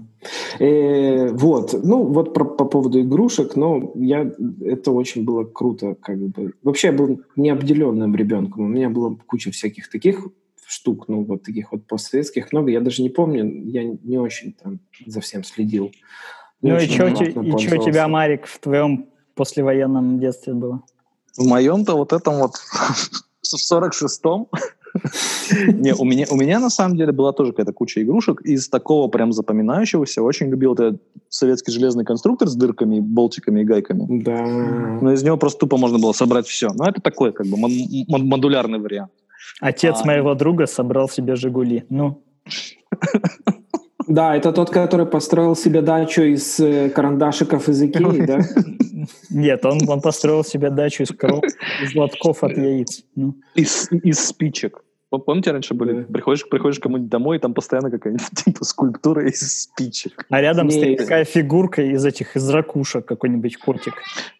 Э, 0.64 1.28
вот, 1.32 1.74
ну, 1.82 2.04
вот 2.04 2.34
про- 2.34 2.44
по 2.44 2.66
поводу 2.66 3.00
игрушек, 3.00 3.56
ну, 3.56 3.92
я, 3.96 4.30
это 4.60 4.92
очень 4.92 5.24
было 5.24 5.44
круто, 5.44 5.96
как 6.00 6.18
бы. 6.18 6.52
Вообще, 6.62 6.88
я 6.88 6.92
был 6.92 7.22
необделенным 7.36 8.14
ребенком, 8.14 8.64
у 8.66 8.68
меня 8.68 8.90
было 8.90 9.18
куча 9.26 9.50
всяких 9.50 9.88
таких 9.88 10.28
штук, 10.66 11.08
ну, 11.08 11.24
вот 11.24 11.42
таких 11.42 11.72
вот 11.72 11.86
постсоветских 11.86 12.52
много, 12.52 12.70
я 12.70 12.80
даже 12.80 13.02
не 13.02 13.08
помню, 13.10 13.44
я 13.64 13.82
не 13.82 14.18
очень 14.18 14.52
там 14.52 14.78
за 15.06 15.20
всем 15.20 15.42
следил. 15.42 15.90
Ну 16.64 16.78
и 16.78 16.86
что 16.86 17.06
у 17.06 17.84
тебя. 17.84 18.08
Марик, 18.08 18.46
в 18.46 18.58
твоем 18.58 19.06
послевоенном 19.34 20.18
детстве 20.18 20.54
было? 20.54 20.82
В 21.36 21.46
моем-то 21.46 21.94
вот 21.96 22.12
этом 22.12 22.38
вот 22.38 22.54
в 23.42 23.72
46-м 23.72 24.46
не, 25.74 25.92
у 25.92 26.04
меня, 26.04 26.26
у 26.30 26.36
меня 26.36 26.60
на 26.60 26.70
самом 26.70 26.96
деле 26.96 27.12
была 27.12 27.32
тоже 27.32 27.50
какая-то 27.50 27.72
куча 27.72 28.02
игрушек. 28.02 28.40
Из 28.42 28.68
такого 28.68 29.08
прям 29.08 29.32
запоминающегося 29.32 30.22
очень 30.22 30.48
любил 30.48 30.74
этот 30.74 31.02
советский 31.28 31.72
железный 31.72 32.04
конструктор 32.04 32.48
с 32.48 32.54
дырками, 32.54 33.00
болтиками 33.00 33.62
и 33.62 33.64
гайками. 33.64 34.22
Да. 34.22 34.46
Но 35.02 35.12
из 35.12 35.22
него 35.22 35.36
просто 35.36 35.60
тупо 35.60 35.76
можно 35.76 35.98
было 35.98 36.12
собрать 36.12 36.46
все. 36.46 36.68
Но 36.72 36.86
это 36.88 37.00
такой 37.00 37.32
как 37.32 37.46
бы 37.46 37.56
модулярный 37.58 38.78
вариант. 38.78 39.10
Отец 39.60 39.98
А. 40.02 40.06
моего 40.06 40.34
друга 40.34 40.66
собрал 40.66 41.08
себе 41.08 41.36
«Жигули». 41.36 41.84
Ну, 41.90 42.22
Да, 44.06 44.36
это 44.36 44.52
тот, 44.52 44.70
который 44.70 45.06
построил 45.06 45.56
себе 45.56 45.80
дачу 45.82 46.22
из 46.22 46.60
э, 46.60 46.90
карандашиков 46.90 47.68
из 47.68 47.82
Икеи, 47.82 48.26
да? 48.26 48.40
нет, 49.30 49.64
он, 49.64 49.88
он 49.88 50.00
построил 50.00 50.44
себе 50.44 50.70
дачу 50.70 51.02
из 51.02 51.08
коров, 51.08 51.44
из 51.82 51.94
лотков 51.94 52.44
от 52.44 52.56
яиц. 52.56 53.04
Ну, 53.16 53.34
Из, 53.54 53.90
из 53.90 54.20
спичек. 54.20 54.83
Пом- 55.14 55.20
Помните, 55.20 55.52
раньше 55.52 55.74
были? 55.74 56.02
Да. 56.02 56.12
Приходишь, 56.12 56.48
приходишь 56.48 56.78
кому-нибудь 56.78 57.10
домой, 57.10 57.36
и 57.36 57.40
там 57.40 57.54
постоянно 57.54 57.90
какая-нибудь 57.90 58.26
типа 58.44 58.64
скульптура 58.64 59.26
из 59.26 59.62
спичек. 59.62 60.26
А 60.30 60.40
рядом 60.40 60.68
Не, 60.68 60.72
стоит 60.72 60.98
такая 60.98 61.24
фигурка 61.24 61.82
из 61.82 62.04
этих, 62.04 62.36
из 62.36 62.48
ракушек, 62.50 63.04
какой-нибудь 63.04 63.56
котик. 63.58 63.94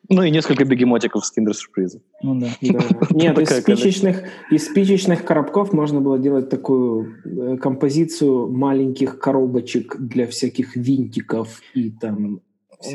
Ну 0.08 0.22
и 0.22 0.30
несколько 0.30 0.64
бегемотиков 0.64 1.24
с 1.24 1.30
киндер-сюрприза. 1.30 2.00
Ну 2.22 2.40
да. 2.40 2.48
Да. 2.74 2.80
Нет, 3.10 3.38
из 3.38 3.50
спичечных, 3.50 4.24
из 4.50 4.66
спичечных 4.66 5.24
коробков 5.24 5.72
можно 5.72 6.00
было 6.00 6.18
делать 6.18 6.48
такую 6.48 7.14
э, 7.24 7.56
композицию 7.56 8.48
маленьких 8.50 9.18
коробочек 9.18 9.96
для 9.98 10.26
всяких 10.26 10.76
винтиков 10.76 11.60
и 11.74 11.90
там... 11.90 12.40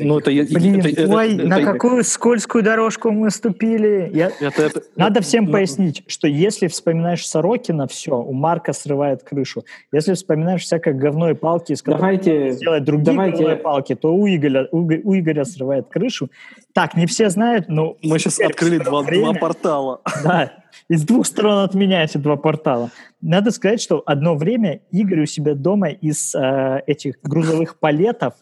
Ну, 0.01 0.19
это 0.19 0.31
я- 0.31 0.43
Блин, 0.43 0.79
это- 0.85 1.07
ой, 1.15 1.35
это- 1.35 1.47
на 1.47 1.59
это- 1.59 1.71
какую 1.73 2.03
скользкую 2.03 2.63
дорожку 2.63 3.11
мы 3.11 3.29
ступили. 3.31 4.09
Я... 4.13 4.31
это- 4.39 4.63
это- 4.63 4.83
Надо 4.95 5.21
всем 5.21 5.45
ну, 5.45 5.51
пояснить, 5.51 6.03
что 6.07 6.27
если 6.27 6.67
вспоминаешь 6.67 7.25
Сорокина, 7.27 7.87
все, 7.87 8.17
у 8.21 8.33
Марка 8.33 8.73
срывает 8.73 9.23
крышу. 9.23 9.63
Если 9.91 10.13
вспоминаешь 10.13 10.63
всякое 10.63 10.93
говно 10.93 11.29
и 11.29 11.33
палки, 11.33 11.73
из 11.73 11.81
Давайте... 11.81 12.51
сделать 12.51 12.83
другие 12.83 13.05
давайте- 13.13 13.37
говно 13.37 13.53
и 13.53 13.57
палки, 13.57 13.95
то 13.95 14.13
у 14.13 14.27
Игоря, 14.27 14.67
у, 14.71 14.79
у 14.79 15.15
Игоря 15.17 15.45
срывает 15.45 15.87
крышу. 15.89 16.29
Так, 16.73 16.95
не 16.95 17.05
все 17.07 17.29
знают, 17.29 17.67
но 17.67 17.97
Мы 18.03 18.19
сейчас 18.19 18.39
открыли 18.39 18.77
два, 18.77 19.01
время- 19.01 19.31
два 19.31 19.33
портала. 19.33 20.01
Да, 20.23 20.51
из 20.87 21.03
двух 21.03 21.25
сторон 21.25 21.63
от 21.63 21.73
меня 21.73 22.03
эти 22.03 22.17
два 22.17 22.35
портала. 22.35 22.91
Надо 23.21 23.51
сказать, 23.51 23.81
что 23.81 24.01
одно 24.05 24.35
время 24.35 24.79
Игорь 24.91 25.21
у 25.21 25.25
себя 25.25 25.53
дома 25.55 25.89
из 25.89 26.33
э, 26.35 26.81
этих 26.87 27.15
грузовых 27.21 27.77
палетов 27.77 28.33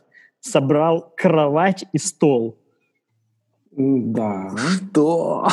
собрал 0.50 1.14
кровать 1.16 1.86
и 1.94 1.98
стол. 1.98 2.58
Да, 3.72 4.50
Что? 4.58 5.48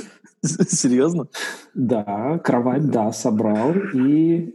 Серьезно? 0.42 1.26
да, 1.74 2.38
кровать, 2.44 2.90
да, 2.90 3.10
собрал. 3.12 3.72
И 3.94 4.54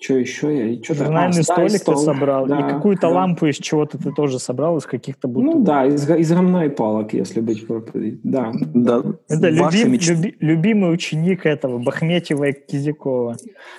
что 0.00 0.14
еще? 0.18 0.72
Я 0.74 0.82
что-то... 0.82 1.04
Журнальный 1.04 1.40
а, 1.42 1.46
да, 1.46 1.54
столик 1.54 1.72
ты 1.72 1.78
стол. 1.78 1.96
собрал, 1.96 2.46
Да, 2.46 2.58
и 2.60 2.72
какую-то 2.72 3.02
да. 3.02 3.08
лампу 3.10 3.46
из 3.46 3.56
чего-то 3.56 3.96
ты 3.96 4.10
тоже 4.12 4.38
собрал, 4.38 4.76
из 4.76 4.84
каких-то 4.84 5.28
бутылок. 5.28 5.56
Ну 5.56 5.62
да, 5.64 5.86
из, 5.86 6.08
из 6.10 6.30
говна 6.32 6.66
и 6.66 6.68
палок, 6.68 7.14
если 7.14 7.40
быть... 7.40 7.64
пропри- 7.66 8.18
Да. 8.22 8.52
Да. 8.74 9.02
Это 9.28 9.48
любим- 9.48 9.92
мечты. 9.92 10.12
люби- 10.14 10.36
любимый 10.40 10.92
ученик 10.92 11.46
этого, 11.46 11.78
Бахметьева 11.78 12.44
и 12.48 12.52
Кизякова. 12.52 13.36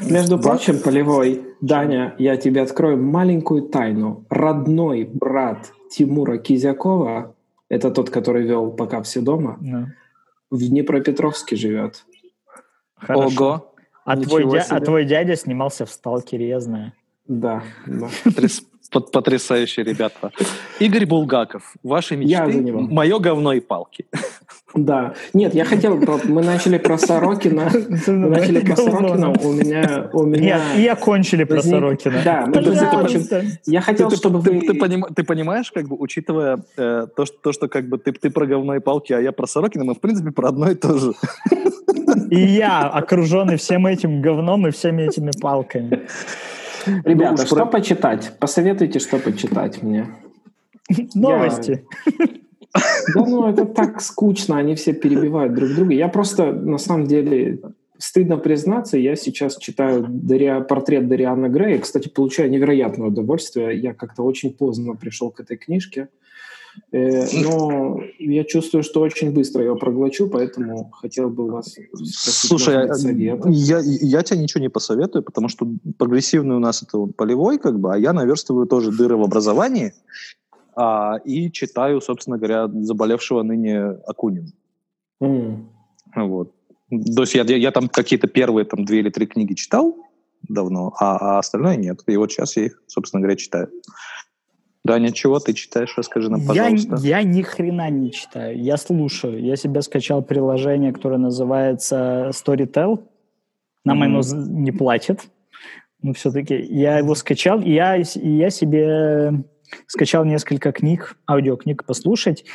Между 0.10 0.40
прочим, 0.40 0.80
Полевой, 0.80 1.44
Даня, 1.62 2.16
я 2.18 2.38
тебе 2.38 2.62
открою 2.62 2.98
маленькую 3.02 3.64
тайну. 3.64 4.26
Родной 4.30 5.04
брат 5.12 5.72
Тимура 5.92 6.38
Кизякова, 6.38 7.36
это 7.70 7.92
тот, 7.92 8.10
который 8.10 8.44
вел 8.44 8.72
«Пока 8.72 9.02
все 9.04 9.22
дома», 9.22 9.58
Ну, 9.62 9.88
в 10.50 10.60
Днепропетровске 10.60 11.56
живет. 11.56 12.06
хорошо. 12.96 13.28
Ого. 13.44 13.72
А 14.06 14.16
Ничего 14.16 14.40
твой, 14.40 14.60
дя- 14.60 14.66
а 14.70 14.80
твой 14.80 15.06
дядя 15.06 15.36
снимался 15.36 15.86
в 15.86 15.90
«Сталкере», 15.90 16.48
я 16.48 16.60
знаю. 16.60 16.94
Да, 17.28 17.64
да. 17.88 18.08
Пот- 18.96 19.12
Потрясающие 19.12 19.86
ребята. 19.86 20.32
Игорь 20.80 21.06
Булгаков. 21.06 21.74
Ваши 21.84 22.16
Я 22.16 22.46
за 22.46 22.52
мечты. 22.54 22.64
него. 22.64 22.80
Мое 22.80 23.20
говно 23.20 23.52
и 23.52 23.60
палки. 23.60 24.06
Да. 24.74 25.14
Нет, 25.34 25.54
я 25.54 25.66
хотел... 25.66 25.98
Мы 26.26 26.42
начали 26.44 26.78
про 26.78 26.98
Сорокина. 26.98 27.70
Мы 28.08 28.30
начали 28.30 28.60
про 28.62 28.76
Сорокина. 28.76 29.32
У 29.32 29.52
меня... 29.52 30.10
У 30.14 30.24
меня... 30.24 30.40
Нет, 30.40 30.62
и 30.78 30.88
окончили 30.88 31.44
про 31.44 31.62
Сорокина. 31.62 32.22
Да, 32.24 32.48
Я 33.66 33.82
хотел, 33.82 34.10
ты, 34.10 34.16
чтобы 34.16 34.42
ты- 34.42 34.52
вы... 34.52 34.62
ты 34.62 34.74
поним- 34.74 35.14
ты 35.14 35.24
понимаешь, 35.24 35.72
как 35.72 35.88
бы, 35.88 35.96
учитывая 36.00 36.60
э, 36.78 37.08
то, 37.16 37.26
что, 37.26 37.38
то, 37.42 37.52
что 37.52 37.68
как 37.68 37.90
бы 37.90 37.98
ты, 37.98 38.14
ты 38.14 38.30
про 38.30 38.46
говно 38.46 38.76
и 38.76 38.80
палки, 38.80 39.14
а 39.14 39.20
я 39.20 39.32
про 39.32 39.48
Сорокина, 39.48 39.84
мы, 39.84 39.94
в 39.94 40.00
принципе, 40.00 40.32
про 40.32 40.50
одно 40.50 40.72
и 40.72 40.76
то 40.76 40.98
же. 40.98 41.14
И 42.30 42.40
я, 42.40 42.88
окруженный 42.88 43.58
всем 43.58 43.86
этим 43.88 44.22
говном 44.22 44.68
и 44.68 44.72
всеми 44.72 45.04
этими 45.04 45.32
палками. 45.42 46.08
Ребята, 47.04 47.42
Ну, 47.42 47.46
что 47.46 47.56
про- 47.56 47.66
почитать? 47.66 48.34
Посоветуйте, 48.40 49.00
что 49.00 49.18
почитать 49.20 49.82
мне. 49.84 50.08
Новости. 51.14 51.86
Да 53.16 53.26
ну, 53.26 53.48
это 53.48 53.66
так 53.66 54.02
скучно, 54.02 54.58
они 54.58 54.76
все 54.76 54.94
перебивают 54.94 55.54
друг 55.54 55.70
друга. 55.74 55.94
Я 55.94 56.10
просто, 56.10 56.52
на 56.52 56.78
самом 56.78 57.08
деле, 57.08 57.60
стыдно 57.98 58.38
признаться, 58.38 58.98
я 58.98 59.16
сейчас 59.16 59.58
читаю 59.58 60.06
Дариа- 60.10 60.62
портрет 60.62 61.08
Дарианы 61.08 61.48
Грея. 61.48 61.80
Кстати, 61.80 62.10
получаю 62.10 62.50
невероятное 62.50 63.08
удовольствие. 63.08 63.80
Я 63.80 63.94
как-то 63.94 64.24
очень 64.24 64.52
поздно 64.54 64.96
пришел 64.96 65.32
к 65.32 65.40
этой 65.40 65.56
книжке. 65.56 66.10
Э, 66.92 67.26
но 67.44 68.00
я 68.20 68.44
чувствую, 68.44 68.84
что 68.84 69.02
очень 69.02 69.32
быстро 69.32 69.64
ее 69.64 69.76
проглочу, 69.76 70.28
поэтому 70.28 70.92
хотел 70.92 71.30
бы 71.30 71.50
вас 71.50 71.68
спросить, 71.68 72.16
Слушай, 72.16 72.88
я, 73.16 73.38
я, 73.46 73.80
я 73.84 74.24
тебе 74.24 74.40
ничего 74.40 74.62
не 74.62 74.70
посоветую, 74.70 75.24
потому 75.24 75.50
что 75.50 75.68
прогрессивный 75.98 76.56
у 76.56 76.60
нас 76.60 76.84
это 76.84 77.06
полевой, 77.06 77.58
как 77.58 77.80
бы, 77.80 77.94
а 77.94 77.98
я 77.98 78.14
наверстываю 78.14 78.68
тоже 78.68 78.92
дыры 78.92 79.18
в 79.18 79.24
образовании 79.24 79.94
а, 80.76 81.18
и 81.26 81.52
читаю, 81.52 82.02
собственно 82.02 82.38
говоря, 82.38 82.68
заболевшего 82.68 83.44
ныне 83.44 83.82
Акунин. 84.08 84.52
Mm. 85.22 85.66
Вот. 86.16 86.52
То 86.90 87.22
есть 87.22 87.36
я, 87.36 87.44
я, 87.44 87.58
я 87.58 87.72
там 87.72 87.88
какие-то 87.88 88.28
первые 88.28 88.66
там 88.66 88.86
две 88.86 89.00
или 89.00 89.10
три 89.10 89.26
книги 89.26 89.54
читал 89.54 89.96
давно, 90.48 90.94
а, 91.00 91.18
а 91.18 91.40
остальное 91.40 91.76
нет. 91.76 92.02
И 92.08 92.16
вот 92.18 92.32
сейчас 92.32 92.56
я 92.58 92.66
их, 92.66 92.82
собственно 92.88 93.22
говоря, 93.22 93.36
читаю. 93.36 93.70
Да, 94.86 95.00
ничего, 95.00 95.40
ты 95.40 95.54
читаешь, 95.54 95.96
расскажи 95.98 96.30
нам, 96.30 96.46
пожалуйста. 96.46 96.98
Я, 97.00 97.18
я 97.18 97.24
ни 97.24 97.42
хрена 97.42 97.90
не 97.90 98.12
читаю, 98.12 98.62
я 98.62 98.78
слушаю. 98.78 99.44
Я 99.44 99.56
себе 99.56 99.82
скачал 99.82 100.22
приложение, 100.22 100.94
которое 100.94 101.18
называется 101.18 102.30
Storytel. 102.30 103.04
Нам 103.84 104.04
mm-hmm. 104.04 104.06
оно 104.06 104.52
не 104.62 104.72
платит, 104.72 105.22
но 106.04 106.14
все-таки 106.14 106.56
я 106.56 107.00
его 107.00 107.16
скачал, 107.16 107.62
и 107.62 107.72
я, 107.72 107.98
и 107.98 108.30
я 108.30 108.52
себе 108.52 109.44
скачал 109.88 110.24
несколько 110.24 110.72
книг, 110.72 111.18
аудиокниг 111.28 111.84
послушать. 111.84 112.46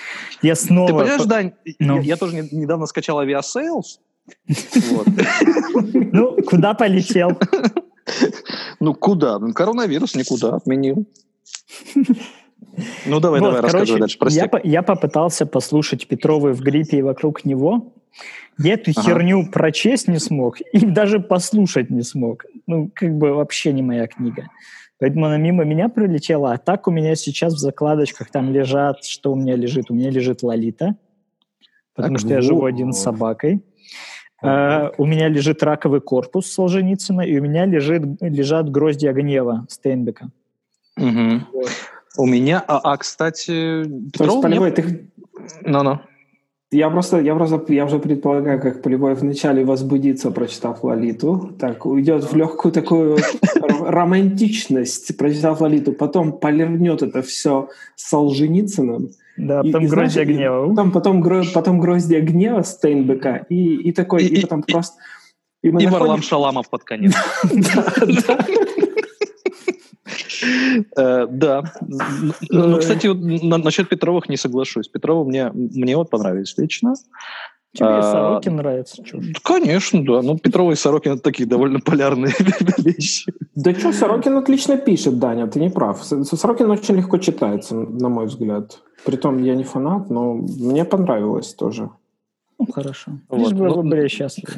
Я 0.41 0.55
снова... 0.55 0.87
Ты 0.87 0.95
понимаешь, 0.95 1.25
Дань, 1.25 1.53
ну. 1.81 1.97
я, 1.97 2.03
я 2.03 2.17
тоже 2.17 2.49
недавно 2.53 2.87
скачал 2.87 3.19
Aviasales. 3.19 3.99
Ну, 6.13 6.37
куда 6.47 6.75
полетел? 6.75 7.37
Ну, 8.79 8.95
куда? 8.95 9.41
Коронавирус 9.53 10.15
никуда 10.15 10.55
отменил. 10.55 11.07
Ну, 13.07 13.21
давай, 13.21 13.41
вот, 13.41 13.47
давай, 13.47 13.61
короче, 13.61 13.79
рассказывай 13.79 14.01
дальше, 14.01 14.19
прости. 14.19 14.39
Я, 14.39 14.51
я 14.65 14.83
попытался 14.83 15.47
послушать 15.47 16.07
Петровой 16.07 16.53
в 16.53 16.61
гриппе 16.61 16.99
и 16.99 17.03
вокруг 17.03 17.45
него. 17.45 17.93
Я 18.59 18.75
эту 18.75 18.91
ага. 18.91 19.03
херню 19.03 19.51
прочесть 19.51 20.09
не 20.09 20.19
смог 20.19 20.61
и 20.61 20.85
даже 20.85 21.21
послушать 21.21 21.91
не 21.91 22.03
смог. 22.03 22.45
Ну, 22.67 22.91
как 22.95 23.17
бы 23.17 23.33
вообще 23.33 23.73
не 23.73 23.83
моя 23.83 24.07
книга. 24.07 24.49
Поэтому 24.99 25.27
она 25.27 25.39
мимо 25.39 25.65
меня 25.65 25.89
пролетела. 25.89 26.53
А 26.53 26.59
так 26.59 26.87
у 26.87 26.91
меня 26.91 27.15
сейчас 27.15 27.55
в 27.55 27.59
закладочках 27.59 28.31
там 28.31 28.53
лежат... 28.53 29.05
Что 29.05 29.33
у 29.33 29.37
меня 29.37 29.57
лежит? 29.57 29.91
У 29.91 29.95
меня 29.95 30.11
лежит 30.11 30.43
Лолита, 30.43 30.97
потому 31.95 32.17
так, 32.17 32.27
что 32.27 32.35
я 32.35 32.43
живу 32.43 32.67
один 32.67 32.93
с 32.93 33.03
собакой. 33.03 33.65
Uh, 34.43 34.95
у 34.97 35.05
меня 35.05 35.29
лежит 35.29 35.63
раковый 35.63 36.01
корпус 36.01 36.47
Солженицына, 36.47 37.21
и 37.21 37.39
у 37.39 37.43
меня 37.43 37.67
лежит, 37.67 38.03
лежат 38.23 38.71
гроздья 38.71 39.13
гнева 39.13 39.67
Стейнбека. 39.69 40.31
Угу. 41.01 41.47
Вот. 41.53 41.71
У 42.19 42.27
меня, 42.27 42.63
а, 42.67 42.93
а 42.93 42.97
кстати, 42.97 43.85
Петров... 44.13 44.43
Полевой, 44.43 44.71
мне... 44.71 44.83
ты... 44.83 45.11
Ну, 45.65 45.83
ну. 45.83 46.01
Я 46.73 46.89
просто, 46.89 47.21
я 47.21 47.35
просто, 47.35 47.61
я 47.73 47.85
уже 47.85 47.99
предполагаю, 47.99 48.61
как 48.61 48.83
Полевой 48.83 49.15
вначале 49.15 49.65
возбудится, 49.65 50.31
прочитав 50.31 50.85
Лолиту, 50.85 51.57
так 51.59 51.85
уйдет 51.85 52.31
в 52.31 52.37
легкую 52.37 52.71
такую 52.71 53.19
романтичность, 53.81 55.17
прочитав 55.17 55.61
Лолиту, 55.61 55.93
потом 55.93 56.39
полирнет 56.39 57.03
это 57.03 57.23
все 57.23 57.71
Солженицыным. 57.97 59.11
Да, 59.37 59.63
потом 59.65 59.85
и, 59.85 59.89
гроздья 59.89 60.25
гнева. 60.25 60.69
Потом, 60.69 60.93
потом, 60.93 61.45
потом 61.53 61.81
гроздья 61.81 62.21
гнева 62.21 62.63
Стейнбека, 62.63 63.47
и, 63.49 63.75
и 63.75 63.93
такой, 63.93 64.25
и, 64.25 64.37
и 64.37 64.43
потом 64.43 64.61
и, 64.61 64.73
просто... 64.73 64.97
И, 65.63 65.69
и 65.69 65.87
Варлам 65.87 66.23
Шаламов 66.23 66.71
под 66.71 66.85
конец. 66.85 67.15
Э, 67.45 67.49
да. 68.27 68.47
Ну, 72.51 72.79
кстати, 72.79 73.07
насчет 73.07 73.89
Петровых 73.89 74.29
не 74.29 74.37
соглашусь. 74.37 74.89
Петрова 74.89 75.25
мне, 75.25 75.51
мне 75.53 75.97
вот 75.97 76.11
понравились 76.11 76.55
лично. 76.59 76.95
Тебе 77.73 77.87
а, 77.87 78.03
Сорокин 78.03 78.57
нравится? 78.57 79.03
Конечно, 79.45 80.05
да. 80.05 80.23
Ну, 80.23 80.37
Петрова 80.39 80.73
и 80.73 80.75
Сорокин 80.75 81.13
это 81.13 81.23
такие 81.23 81.49
довольно 81.49 81.79
полярные 81.79 82.35
вещи. 82.79 83.33
Да 83.55 83.73
что, 83.75 83.93
Сорокин 83.93 84.37
отлично 84.37 84.77
пишет, 84.77 85.21
Даня, 85.21 85.47
ты 85.47 85.61
не 85.61 85.71
прав. 85.71 86.03
Сорокин 86.03 86.71
очень 86.71 86.97
легко 86.97 87.19
читается, 87.19 87.77
на 87.77 88.09
мой 88.09 88.27
взгляд. 88.27 88.83
Притом 89.05 89.43
я 89.45 89.55
не 89.55 89.63
фанат, 89.63 90.11
но 90.11 90.35
мне 90.35 90.85
понравилось 90.85 91.55
тоже. 91.55 91.91
Ну, 92.59 92.67
хорошо. 92.73 93.13
Вот. 93.29 93.39
Лишь 93.39 93.53
бы 93.53 93.69
ну, 93.69 93.83
были 93.83 94.09
счастливы. 94.09 94.55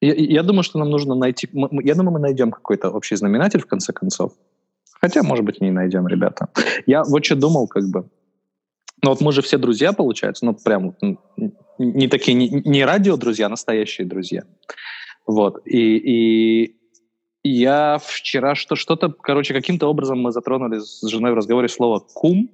Я, 0.00 0.14
я 0.14 0.42
думаю, 0.42 0.62
что 0.62 0.78
нам 0.78 0.90
нужно 0.90 1.14
найти... 1.14 1.48
Я 1.52 1.94
думаю, 1.94 2.12
мы 2.12 2.20
найдем 2.20 2.52
какой-то 2.52 2.90
общий 2.90 3.16
знаменатель 3.16 3.60
в 3.60 3.66
конце 3.66 3.92
концов. 3.92 4.32
Хотя, 5.02 5.22
может 5.22 5.44
быть, 5.44 5.60
не 5.60 5.70
найдем, 5.70 6.06
ребята. 6.06 6.48
Я 6.86 7.02
вот 7.02 7.24
что 7.24 7.34
думал, 7.34 7.66
как 7.66 7.88
бы. 7.90 8.08
Ну 9.02 9.10
вот 9.10 9.20
мы 9.20 9.32
же 9.32 9.42
все 9.42 9.58
друзья, 9.58 9.92
получается, 9.92 10.44
ну 10.44 10.54
прям 10.54 10.94
не 11.78 12.06
такие, 12.06 12.34
не, 12.34 12.48
не 12.48 12.84
радио-друзья, 12.84 13.46
а 13.46 13.48
настоящие 13.48 14.06
друзья. 14.06 14.44
Вот. 15.26 15.66
И, 15.66 15.96
и 15.96 16.76
я 17.42 17.98
вчера 18.00 18.54
что, 18.54 18.76
что-то, 18.76 19.08
короче, 19.10 19.54
каким-то 19.54 19.88
образом 19.88 20.20
мы 20.20 20.30
затронули 20.30 20.78
с 20.78 21.02
женой 21.08 21.32
в 21.32 21.34
разговоре 21.34 21.68
слово 21.68 21.98
«кум», 21.98 22.50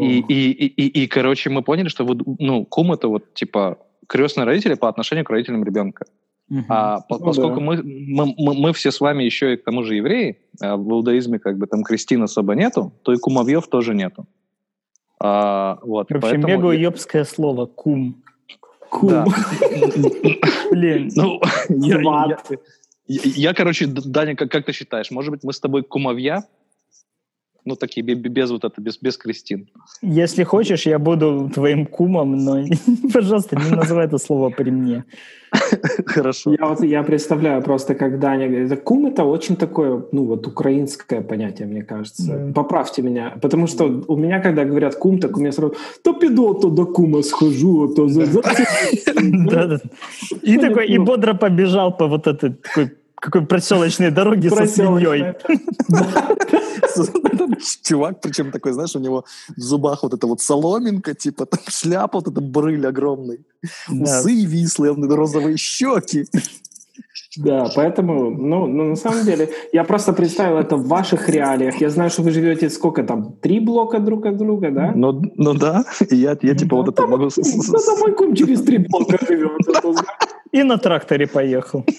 и, 0.00 0.18
и, 0.18 0.50
и, 0.50 0.66
и, 0.66 1.04
и, 1.04 1.06
короче, 1.06 1.50
мы 1.50 1.62
поняли, 1.62 1.88
что 1.88 2.04
вот, 2.04 2.18
ну, 2.40 2.64
кум 2.64 2.92
это 2.92 3.06
вот, 3.06 3.32
типа, 3.34 3.78
крестные 4.08 4.44
родители 4.44 4.74
по 4.74 4.88
отношению 4.88 5.24
к 5.24 5.30
родителям 5.30 5.62
ребенка. 5.62 6.06
Uh-huh. 6.50 6.62
А 6.68 7.00
по, 7.00 7.18
ну, 7.18 7.24
поскольку 7.24 7.56
да. 7.56 7.60
мы, 7.60 7.82
мы, 7.82 8.34
мы, 8.36 8.54
мы 8.54 8.72
все 8.74 8.90
с 8.90 9.00
вами 9.00 9.24
еще 9.24 9.54
и 9.54 9.56
к 9.56 9.64
тому 9.64 9.82
же 9.82 9.94
евреи, 9.94 10.38
а 10.60 10.76
в 10.76 10.88
иудаизме 10.90 11.38
как 11.38 11.56
бы 11.56 11.66
там 11.66 11.82
крестин 11.82 12.22
особо 12.22 12.54
нету, 12.54 12.92
то 13.02 13.12
и 13.12 13.16
кумовьев 13.16 13.66
тоже 13.68 13.94
нету. 13.94 14.26
А, 15.18 15.78
вот, 15.82 16.10
Вообще 16.10 16.20
поэтому... 16.20 16.48
мега 16.48 16.66
уебское 16.66 17.24
слово 17.24 17.66
«кум». 17.66 18.22
Кум. 18.90 19.08
Да. 19.08 19.24
Блин. 20.70 21.10
Ну, 21.16 21.40
я, 21.70 22.00
я, 22.00 22.38
я, 23.06 23.20
я, 23.24 23.54
короче, 23.54 23.86
Даня, 23.86 24.36
как, 24.36 24.50
как 24.50 24.66
ты 24.66 24.72
считаешь, 24.72 25.10
может 25.10 25.30
быть, 25.30 25.44
мы 25.44 25.52
с 25.52 25.60
тобой 25.60 25.82
кумовья? 25.82 26.44
Ну, 27.64 27.76
такие 27.76 28.02
без 28.02 28.50
вот 28.50 28.64
это, 28.64 28.80
без, 28.80 28.98
без 28.98 29.16
крестин. 29.16 29.68
Если 30.02 30.44
хочешь, 30.44 30.86
я 30.86 30.98
буду 30.98 31.50
твоим 31.54 31.86
кумом, 31.86 32.36
но, 32.36 32.64
пожалуйста, 33.12 33.56
не 33.56 33.70
называй 33.76 34.06
это 34.06 34.18
слово 34.18 34.50
при 34.50 34.70
мне. 34.70 35.04
Хорошо. 36.06 36.54
Я 36.60 36.66
вот 36.66 36.82
я 36.82 37.02
представляю 37.02 37.62
просто, 37.62 37.94
как 37.94 38.18
Даня 38.18 38.48
говорит, 38.48 38.82
кум 38.82 39.06
это 39.06 39.24
очень 39.24 39.56
такое, 39.56 40.02
ну 40.12 40.24
вот 40.24 40.46
украинское 40.46 41.22
понятие, 41.22 41.68
мне 41.68 41.82
кажется. 41.82 42.32
Mm. 42.32 42.52
Поправьте 42.52 43.02
меня, 43.02 43.32
потому 43.40 43.66
что 43.66 44.04
у 44.08 44.16
меня, 44.16 44.40
когда 44.40 44.64
говорят 44.64 44.96
кум, 44.96 45.18
так 45.18 45.36
у 45.36 45.40
меня 45.40 45.52
сразу, 45.52 45.74
то 46.02 46.12
пиду, 46.12 46.54
то 46.54 46.70
до 46.70 46.86
кума 46.86 47.22
схожу, 47.22 47.84
а 47.84 47.94
то 47.94 48.08
за... 48.08 48.24
И 50.42 50.58
такой, 50.58 50.88
и 50.88 50.98
бодро 50.98 51.34
побежал 51.34 51.96
по 51.96 52.06
вот 52.06 52.26
этой 52.26 52.50
такой 52.50 52.90
какой 53.16 53.46
проселочной 53.46 54.10
дороге 54.10 54.50
со 54.50 54.66
свиньей. 54.66 55.34
Чувак, 57.82 58.20
причем 58.20 58.50
такой, 58.50 58.72
знаешь, 58.72 58.94
у 58.96 59.00
него 59.00 59.24
в 59.56 59.60
зубах 59.60 60.02
вот 60.02 60.14
эта 60.14 60.26
вот 60.26 60.40
соломинка, 60.40 61.14
типа 61.14 61.46
там 61.46 61.60
шляпа, 61.68 62.18
вот 62.18 62.28
эта 62.28 62.40
брыль 62.40 62.86
огромный, 62.86 63.40
усы 63.88 64.44
вислые, 64.44 64.94
розовые 64.94 65.56
щеки. 65.56 66.26
Да, 67.36 67.66
поэтому, 67.74 68.30
ну, 68.30 68.66
ну, 68.66 68.84
на 68.84 68.96
самом 68.96 69.24
деле, 69.24 69.48
я 69.72 69.84
просто 69.84 70.12
представил 70.12 70.58
это 70.58 70.76
в 70.76 70.86
ваших 70.86 71.28
реалиях. 71.28 71.80
Я 71.80 71.90
знаю, 71.90 72.10
что 72.10 72.22
вы 72.22 72.30
живете 72.30 72.70
сколько 72.70 73.02
там, 73.02 73.36
три 73.42 73.60
блока 73.60 73.98
друг 73.98 74.26
от 74.26 74.36
друга, 74.36 74.70
да? 74.70 74.92
Ну, 74.94 75.22
ну 75.36 75.54
да, 75.54 75.84
и 76.10 76.16
я, 76.16 76.36
я 76.42 76.54
типа 76.54 76.76
вот 76.76 76.88
это 76.88 77.06
могу... 77.06 77.28
Да, 77.28 77.96
мой 78.00 78.12
кум 78.14 78.34
через 78.34 78.62
три 78.62 78.78
блока 78.78 79.18
живет. 79.26 79.52
И 80.52 80.62
на 80.62 80.78
тракторе 80.78 81.26
поехал. 81.26 81.84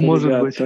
Может 0.00 0.40
быть. 0.40 0.58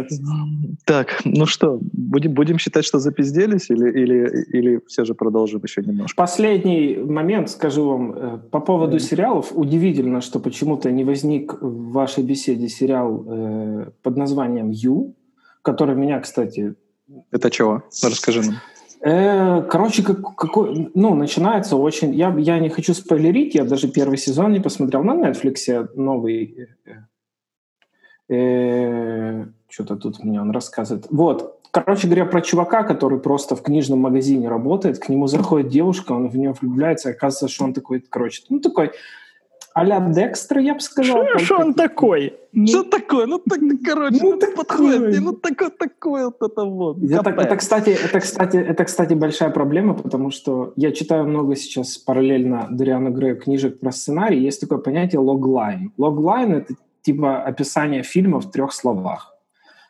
Так, 0.85 1.21
ну 1.25 1.47
что, 1.47 1.79
будем, 1.81 2.59
считать, 2.59 2.85
что 2.85 2.99
запизделись 2.99 3.71
или, 3.71 4.81
все 4.87 5.05
же 5.05 5.15
продолжим 5.15 5.61
еще 5.63 5.83
немножко? 5.83 6.17
Последний 6.17 6.97
момент 6.97 7.51
скажу 7.51 7.89
вам 7.89 8.13
э, 8.13 8.39
по 8.51 8.61
поводу 8.61 8.99
сериалов. 8.99 9.53
Удивительно, 9.55 10.21
что 10.21 10.41
почему-то 10.41 10.91
не 10.91 11.05
возник 11.05 11.61
в 11.61 11.93
вашей 11.93 12.23
беседе 12.23 12.69
сериал 12.69 13.25
э, 13.27 13.91
под 14.03 14.17
названием 14.17 14.71
«Ю», 14.71 15.15
который 15.63 15.97
меня, 15.97 16.21
кстати... 16.21 16.75
Это 17.31 17.51
чего? 17.51 17.83
Расскажи 18.03 18.43
нам. 18.43 18.55
Э, 19.01 19.63
короче, 19.63 20.03
как, 20.03 20.35
какой, 20.35 20.91
ну, 20.95 21.15
начинается 21.15 21.77
очень... 21.77 22.15
Я, 22.15 22.35
я 22.39 22.59
не 22.59 22.69
хочу 22.69 22.95
спойлерить, 22.95 23.55
я 23.55 23.65
даже 23.65 23.89
первый 23.89 24.17
сезон 24.17 24.53
не 24.53 24.61
посмотрел 24.61 25.03
на 25.03 25.13
Netflix, 25.13 25.89
новый 25.95 26.69
что-то 28.29 29.97
тут 29.97 30.25
мне 30.25 30.41
он 30.41 30.51
рассказывает. 30.51 31.07
Вот, 31.11 31.61
короче 31.71 32.07
говоря, 32.07 32.25
про 32.27 32.41
чувака, 32.41 32.85
который 32.85 33.19
просто 33.19 33.57
в 33.57 33.63
книжном 33.63 34.01
магазине 34.01 34.49
работает, 34.49 34.99
к 34.99 35.09
нему 35.09 35.27
заходит 35.27 35.69
девушка, 35.69 36.13
он 36.13 36.29
в 36.29 36.37
нее 36.37 36.55
влюбляется, 36.59 37.11
оказывается, 37.11 37.49
что 37.49 37.65
он 37.65 37.75
такой, 37.75 38.01
короче, 38.01 38.43
ну 38.49 38.61
такой 38.61 38.93
а-ля 39.75 39.99
Декстер, 39.99 40.59
я 40.59 40.75
бы 40.75 40.81
сказал. 40.81 41.25
Что 41.39 41.57
он 41.57 41.75
такой? 41.75 42.35
Что 42.65 42.85
такое? 42.85 43.27
Ну, 43.27 43.41
так, 43.41 43.59
короче, 43.85 44.19
Ну, 44.23 44.33
ну, 44.33 44.39
такой. 44.39 44.57
подходит 44.57 45.01
мне, 45.01 45.19
ну, 45.21 45.33
такое, 45.33 45.71
такое 45.71 46.27
вот 46.27 46.37
это 46.41 46.65
вот. 46.65 47.03
Это, 47.03 47.31
это, 47.31 47.57
кстати, 47.57 47.91
это, 47.91 48.21
кстати, 48.21 48.57
это, 48.57 48.85
кстати, 48.85 49.15
большая 49.15 49.51
проблема, 49.51 49.95
потому 49.95 50.31
что 50.31 50.73
я 50.77 50.93
читаю 50.93 51.27
много 51.27 51.57
сейчас 51.57 51.99
параллельно 51.99 52.69
Дариану 52.71 53.11
Грею 53.11 53.37
книжек 53.37 53.81
про 53.81 53.91
сценарий. 53.91 54.39
Есть 54.39 54.61
такое 54.61 54.79
понятие 54.79 55.19
логлайн. 55.19 55.91
Логлайн— 55.99 56.55
это 56.55 56.75
типа 57.05 57.43
описание 57.43 58.03
фильма 58.03 58.41
в 58.41 58.51
трех 58.51 58.73
словах. 58.73 59.37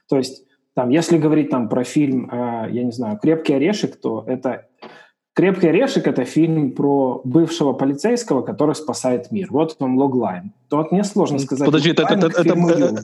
То 0.08 0.16
есть, 0.18 0.44
там, 0.74 0.90
если 0.90 1.16
говорить 1.18 1.48
там 1.50 1.68
про 1.68 1.84
фильм, 1.84 2.28
э, 2.30 2.68
я 2.70 2.82
не 2.84 2.90
знаю, 2.92 3.18
«Крепкий 3.22 3.54
орешек», 3.54 3.96
то 4.00 4.24
это 4.26 4.66
«Крепкий 5.32 5.68
орешек»— 5.68 6.06
это 6.08 6.24
фильм 6.24 6.72
про 6.72 7.20
бывшего 7.24 7.72
полицейского, 7.72 8.42
который 8.42 8.74
спасает 8.74 9.30
мир. 9.30 9.46
Вот 9.50 9.76
вам 9.80 9.96
логлайн. 9.96 10.52
То 10.68 10.76
вот 10.78 10.92
мне 10.92 11.04
сложно 11.04 11.38
сказать. 11.38 11.66
Подожди, 11.66 11.90
это, 11.90 12.02
это, 12.02 12.26
это- 12.26 12.48
«Ю». 12.48 12.96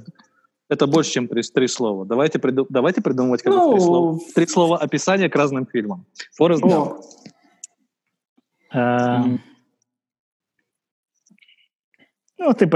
это 0.69 0.87
больше, 0.87 1.13
чем 1.13 1.29
три, 1.29 1.43
три 1.43 1.69
слова. 1.69 2.05
Давайте, 2.05 2.39
приду- 2.39 2.67
давайте 2.69 3.01
придумывать 3.03 3.43
как 3.43 3.53
Ну, 3.55 3.73
три, 3.73 3.81
слова. 3.81 4.19
три 4.35 4.47
слова 4.47 4.79
описания 4.79 5.29
к 5.29 5.37
разным 5.37 5.67
фильмам. 5.67 6.05
Форест 6.37 6.63
Гамп. 6.63 6.95
А, 8.73 9.25
Ну, 12.39 12.47
вот 12.47 12.63
и 12.63 12.67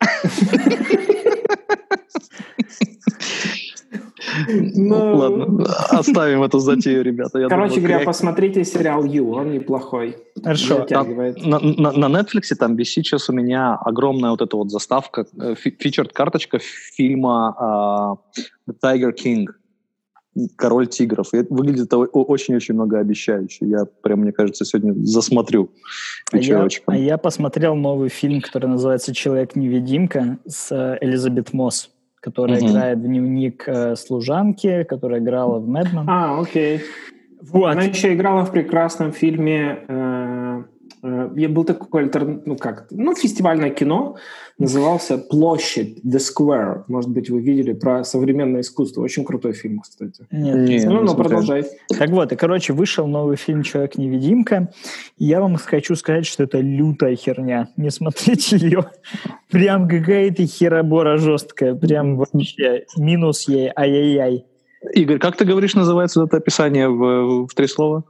поиграли. 0.00 1.10
ну, 4.74 5.16
Ладно, 5.16 5.64
оставим 5.90 6.42
эту 6.42 6.58
затею, 6.60 7.02
ребята. 7.02 7.38
Я 7.38 7.48
Короче 7.48 7.74
думаю, 7.74 7.88
говоря, 7.88 8.02
кряк- 8.02 8.06
посмотрите 8.06 8.64
сериал 8.64 9.04
Ю, 9.04 9.30
он 9.32 9.52
неплохой. 9.52 10.16
Хорошо. 10.42 10.86
На, 10.88 11.58
на, 11.58 11.92
на 11.92 12.20
Netflix 12.20 12.54
там 12.58 12.76
висит 12.76 13.06
сейчас 13.06 13.28
у 13.28 13.32
меня 13.32 13.74
огромная 13.74 14.30
вот 14.30 14.40
эта 14.42 14.56
вот 14.56 14.70
заставка, 14.70 15.26
э, 15.38 15.54
фи- 15.54 15.76
фичерд-карточка 15.78 16.58
фильма 16.60 17.54
а, 17.58 18.14
The 18.68 18.74
Tiger 18.82 19.12
King, 19.14 19.46
Король 20.56 20.86
тигров. 20.86 21.34
И 21.34 21.38
это 21.38 21.52
выглядит 21.52 21.92
очень-очень 21.92 22.74
многообещающе. 22.74 23.66
Я 23.66 23.84
прям, 24.02 24.20
мне 24.20 24.32
кажется, 24.32 24.64
сегодня 24.64 24.94
засмотрю 25.04 25.70
А 26.32 26.36
я, 26.36 26.40
вечерочком. 26.42 26.94
а 26.94 26.96
я 26.96 27.18
посмотрел 27.18 27.74
новый 27.74 28.08
фильм, 28.10 28.40
который 28.40 28.66
называется 28.68 29.12
«Человек-невидимка» 29.12 30.38
с 30.46 30.70
э, 30.70 30.98
Элизабет 31.00 31.52
Мосс, 31.52 31.90
которая 32.20 32.60
Мгм. 32.60 32.70
играет 32.70 33.02
дневник 33.02 33.64
э, 33.66 33.96
служанки, 33.96 34.84
которая 34.84 35.20
играла 35.20 35.58
в 35.58 35.66
«Мэдмен». 35.68 36.04
А, 36.08 36.40
окей. 36.40 36.80
Вот. 37.42 37.72
Она 37.72 37.82
еще 37.82 38.14
играла 38.14 38.44
в 38.44 38.52
прекрасном 38.52 39.12
фильме. 39.12 39.80
э, 39.88 40.62
я 41.02 41.48
был 41.48 41.64
такой 41.64 42.02
альтерн... 42.02 42.42
ну 42.44 42.56
как, 42.56 42.86
ну 42.90 43.14
фестивальное 43.14 43.70
кино, 43.70 44.16
назывался 44.58 45.16
«Площадь», 45.16 45.98
«The 46.04 46.18
Square». 46.18 46.84
Может 46.88 47.10
быть, 47.10 47.30
вы 47.30 47.40
видели 47.40 47.72
про 47.72 48.04
современное 48.04 48.60
искусство. 48.60 49.02
Очень 49.02 49.24
крутой 49.24 49.54
фильм, 49.54 49.80
кстати. 49.80 50.26
Нет, 50.30 50.56
Не, 50.56 50.62
не 50.62 50.78
не 50.80 50.86
ну, 50.86 51.02
ну, 51.02 51.14
продолжай. 51.14 51.64
Так 51.98 52.10
вот, 52.10 52.32
и, 52.32 52.36
короче, 52.36 52.74
вышел 52.74 53.06
новый 53.06 53.36
фильм 53.36 53.62
«Человек-невидимка». 53.62 54.70
Я 55.16 55.40
вам 55.40 55.56
хочу 55.56 55.96
сказать, 55.96 56.26
что 56.26 56.44
это 56.44 56.58
лютая 56.60 57.16
херня. 57.16 57.68
Не 57.76 57.90
смотрите 57.90 58.56
ее. 58.56 58.84
Прям 59.50 59.88
какая-то 59.88 60.46
херобора 60.46 61.16
жесткая. 61.16 61.74
Прям 61.74 62.16
вообще 62.16 62.84
минус 62.96 63.48
ей. 63.48 63.72
Ай-яй-яй. 63.74 64.44
Игорь, 64.94 65.18
как 65.18 65.36
ты 65.36 65.44
говоришь, 65.44 65.74
называется 65.74 66.22
это 66.24 66.38
описание 66.38 66.88
в, 66.88 67.46
в 67.46 67.54
три 67.54 67.66
слова? 67.66 68.04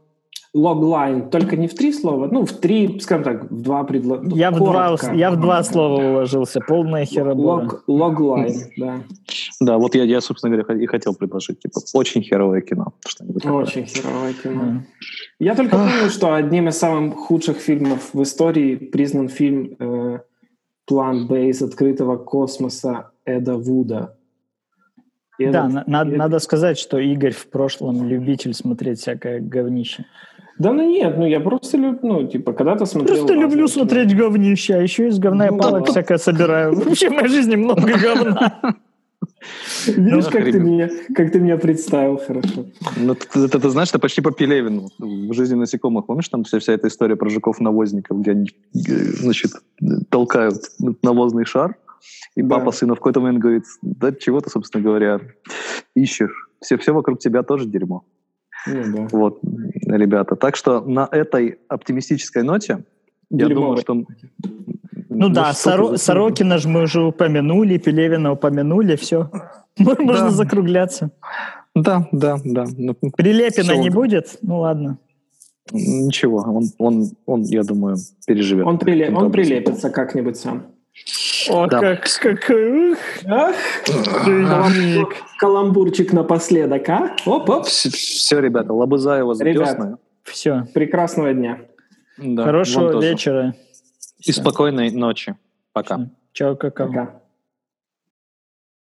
Логлайн, 0.53 1.31
только 1.31 1.57
не 1.57 1.69
в 1.69 1.75
три 1.75 1.93
слова, 1.93 2.27
ну, 2.29 2.45
в 2.45 2.53
три, 2.53 2.99
скажем 2.99 3.23
так, 3.23 3.51
в 3.53 3.63
два 3.63 3.85
предложения. 3.85 4.37
Я 4.37 4.51
в, 4.51 4.57
два, 4.57 4.97
я 5.15 5.31
в 5.31 5.41
два 5.41 5.63
слова 5.63 6.03
уложился. 6.03 6.61
Полная 6.61 7.05
херобора. 7.05 7.63
Лог, 7.63 7.85
логлайн, 7.87 8.55
да. 8.77 9.03
Да, 9.61 9.79
вот 9.79 9.95
я, 9.95 10.03
я, 10.03 10.21
собственно 10.21 10.57
говоря, 10.57 10.83
и 10.83 10.87
хотел 10.87 11.15
предложить. 11.15 11.61
Типа, 11.61 11.79
очень 11.95 12.23
херовое 12.23 12.63
кино. 12.63 12.95
Очень 13.45 13.87
херовое 13.87 14.33
кино. 14.33 14.63
Да. 14.65 14.83
Я 15.39 15.55
только 15.55 15.77
помню, 15.77 16.11
что 16.11 16.35
одним 16.35 16.69
из 16.69 16.77
самых 16.79 17.15
худших 17.15 17.59
фильмов 17.59 18.11
в 18.13 18.21
истории 18.21 18.75
признан 18.75 19.29
фильм 19.29 19.77
э, 19.79 20.19
«План 20.85 21.29
Б 21.29 21.49
из 21.51 21.63
открытого 21.63 22.17
космоса» 22.17 23.11
Эда 23.25 23.57
Вуда. 23.57 24.17
И 25.39 25.47
Да, 25.47 25.67
этот- 25.69 25.73
на- 25.75 25.85
надо, 25.87 26.11
и- 26.13 26.17
надо 26.17 26.39
сказать, 26.41 26.77
что 26.77 26.99
Игорь 26.99 27.33
в 27.35 27.47
прошлом 27.51 28.09
любитель 28.09 28.53
смотреть 28.53 28.99
всякое 28.99 29.39
говнище. 29.41 30.07
Да 30.61 30.73
ну 30.73 30.87
нет, 30.87 31.17
ну 31.17 31.27
я 31.27 31.41
просто 31.41 31.79
люблю, 31.79 31.99
ну 32.03 32.27
типа 32.29 32.53
когда-то 32.53 32.85
смотрел... 32.85 33.17
Просто 33.17 33.33
разные 33.33 33.45
люблю 33.49 33.67
кино. 33.67 33.69
смотреть 33.69 34.15
говнище, 34.17 34.75
а 34.75 34.83
еще 34.83 35.09
из 35.09 35.19
говна 35.19 35.47
и 35.47 35.51
Ну, 35.51 35.59
палок 35.59 35.87
да. 35.87 35.91
всякое 35.91 36.19
собираю. 36.19 36.75
Вообще 36.75 37.09
в 37.09 37.13
моей 37.15 37.29
жизни 37.29 37.57
много 37.57 37.81
говна. 37.99 38.61
Видишь, 39.87 40.25
Ну, 40.27 40.31
как 40.31 40.45
ты, 40.45 40.61
меня, 40.61 40.91
как 41.15 41.33
ты 41.33 41.41
меня 41.41 41.57
представил 41.57 42.19
хорошо. 42.19 42.67
Ну, 42.99 43.13
это, 43.15 43.41
это, 43.45 43.59
ты 43.59 43.71
знаешь, 43.71 43.89
это 43.89 43.99
почти 43.99 44.21
по 44.21 44.33
Пелевину. 44.33 44.89
В 44.99 45.33
жизни 45.33 45.55
насекомых, 45.55 46.05
помнишь, 46.05 46.29
там 46.29 46.45
вся, 46.45 46.59
вся 46.59 46.75
эта 46.75 46.89
история 46.89 47.17
про 47.17 47.31
жуков-навозников, 47.31 48.21
где 48.21 48.33
они, 48.33 48.51
э, 48.75 48.79
значит, 49.23 49.53
толкают 50.11 50.57
навозный 51.03 51.47
шар, 51.47 51.77
и 52.37 52.43
Да. 52.43 52.57
папа 52.57 52.71
сына 52.73 52.95
в 52.95 52.99
какой-то 52.99 53.21
момент 53.21 53.39
говорит, 53.41 53.65
да 53.81 54.13
чего 54.13 54.41
ты, 54.41 54.51
собственно 54.51 54.85
говоря, 54.85 55.21
ищешь? 55.97 56.49
Все, 56.61 56.77
все 56.77 56.93
вокруг 56.93 57.19
тебя 57.19 57.43
тоже 57.43 57.65
дерьмо. 57.67 58.05
Ну 58.67 58.83
да. 58.97 59.09
Вот, 59.13 59.41
ребята. 59.87 60.37
Так 60.37 60.57
что 60.57 60.81
на 60.81 61.09
этой 61.11 61.59
оптимистической 61.69 62.43
ноте 62.43 62.85
я 63.31 63.49
думаю, 63.49 63.77
что... 63.79 64.05
Ну 65.13 65.29
да, 65.29 65.51
Соро- 65.53 65.97
Сорокина 65.97 66.59
же 66.59 66.69
мы 66.69 66.83
уже 66.83 67.03
упомянули, 67.03 67.79
Пелевина 67.79 68.33
упомянули, 68.33 68.97
все. 68.97 69.31
Можно 69.79 70.05
Да. 70.27 70.31
закругляться. 70.31 71.11
Да, 71.75 72.09
да, 72.13 72.39
да. 72.45 72.67
Ну, 72.77 72.95
Прилепина 73.17 73.77
не 73.77 73.91
будет? 73.91 74.39
Ну 74.43 74.61
ладно. 74.61 74.99
Ничего, 75.73 76.39
он, 76.39 76.65
он, 76.79 77.11
он, 77.27 77.43
я 77.43 77.63
думаю, 77.63 77.97
переживет. 78.27 78.67
Он, 78.67 78.77
приле- 78.77 79.13
он 79.15 79.31
прилепится 79.31 79.91
как-нибудь 79.91 80.37
сам. 80.37 80.63
О, 81.51 81.67
Да. 81.67 81.81
как, 81.81 82.05
как, 82.21 82.51
ух, 82.51 82.99
Ах, 83.27 83.55
дневник. 84.25 85.09
каламбурчик 85.39 86.13
напоследок, 86.13 86.89
а? 86.89 87.17
Оп-оп. 87.27 87.67
Все, 87.67 88.41
ребята, 88.41 88.73
Лобызаева 88.73 89.35
Ребят. 89.43 89.67
запесная. 89.69 89.99
Все. 90.23 90.67
Прекрасного 90.75 91.33
дня. 91.35 91.59
Да, 92.19 92.45
Хорошего 92.45 93.01
вечера. 93.01 93.55
И 94.21 94.33
спокойной 94.33 94.91
ночи. 94.91 95.35
Пока. 95.73 96.09
Чао, 96.33 96.55
какао. 96.55 96.87
Пока. 96.89 97.20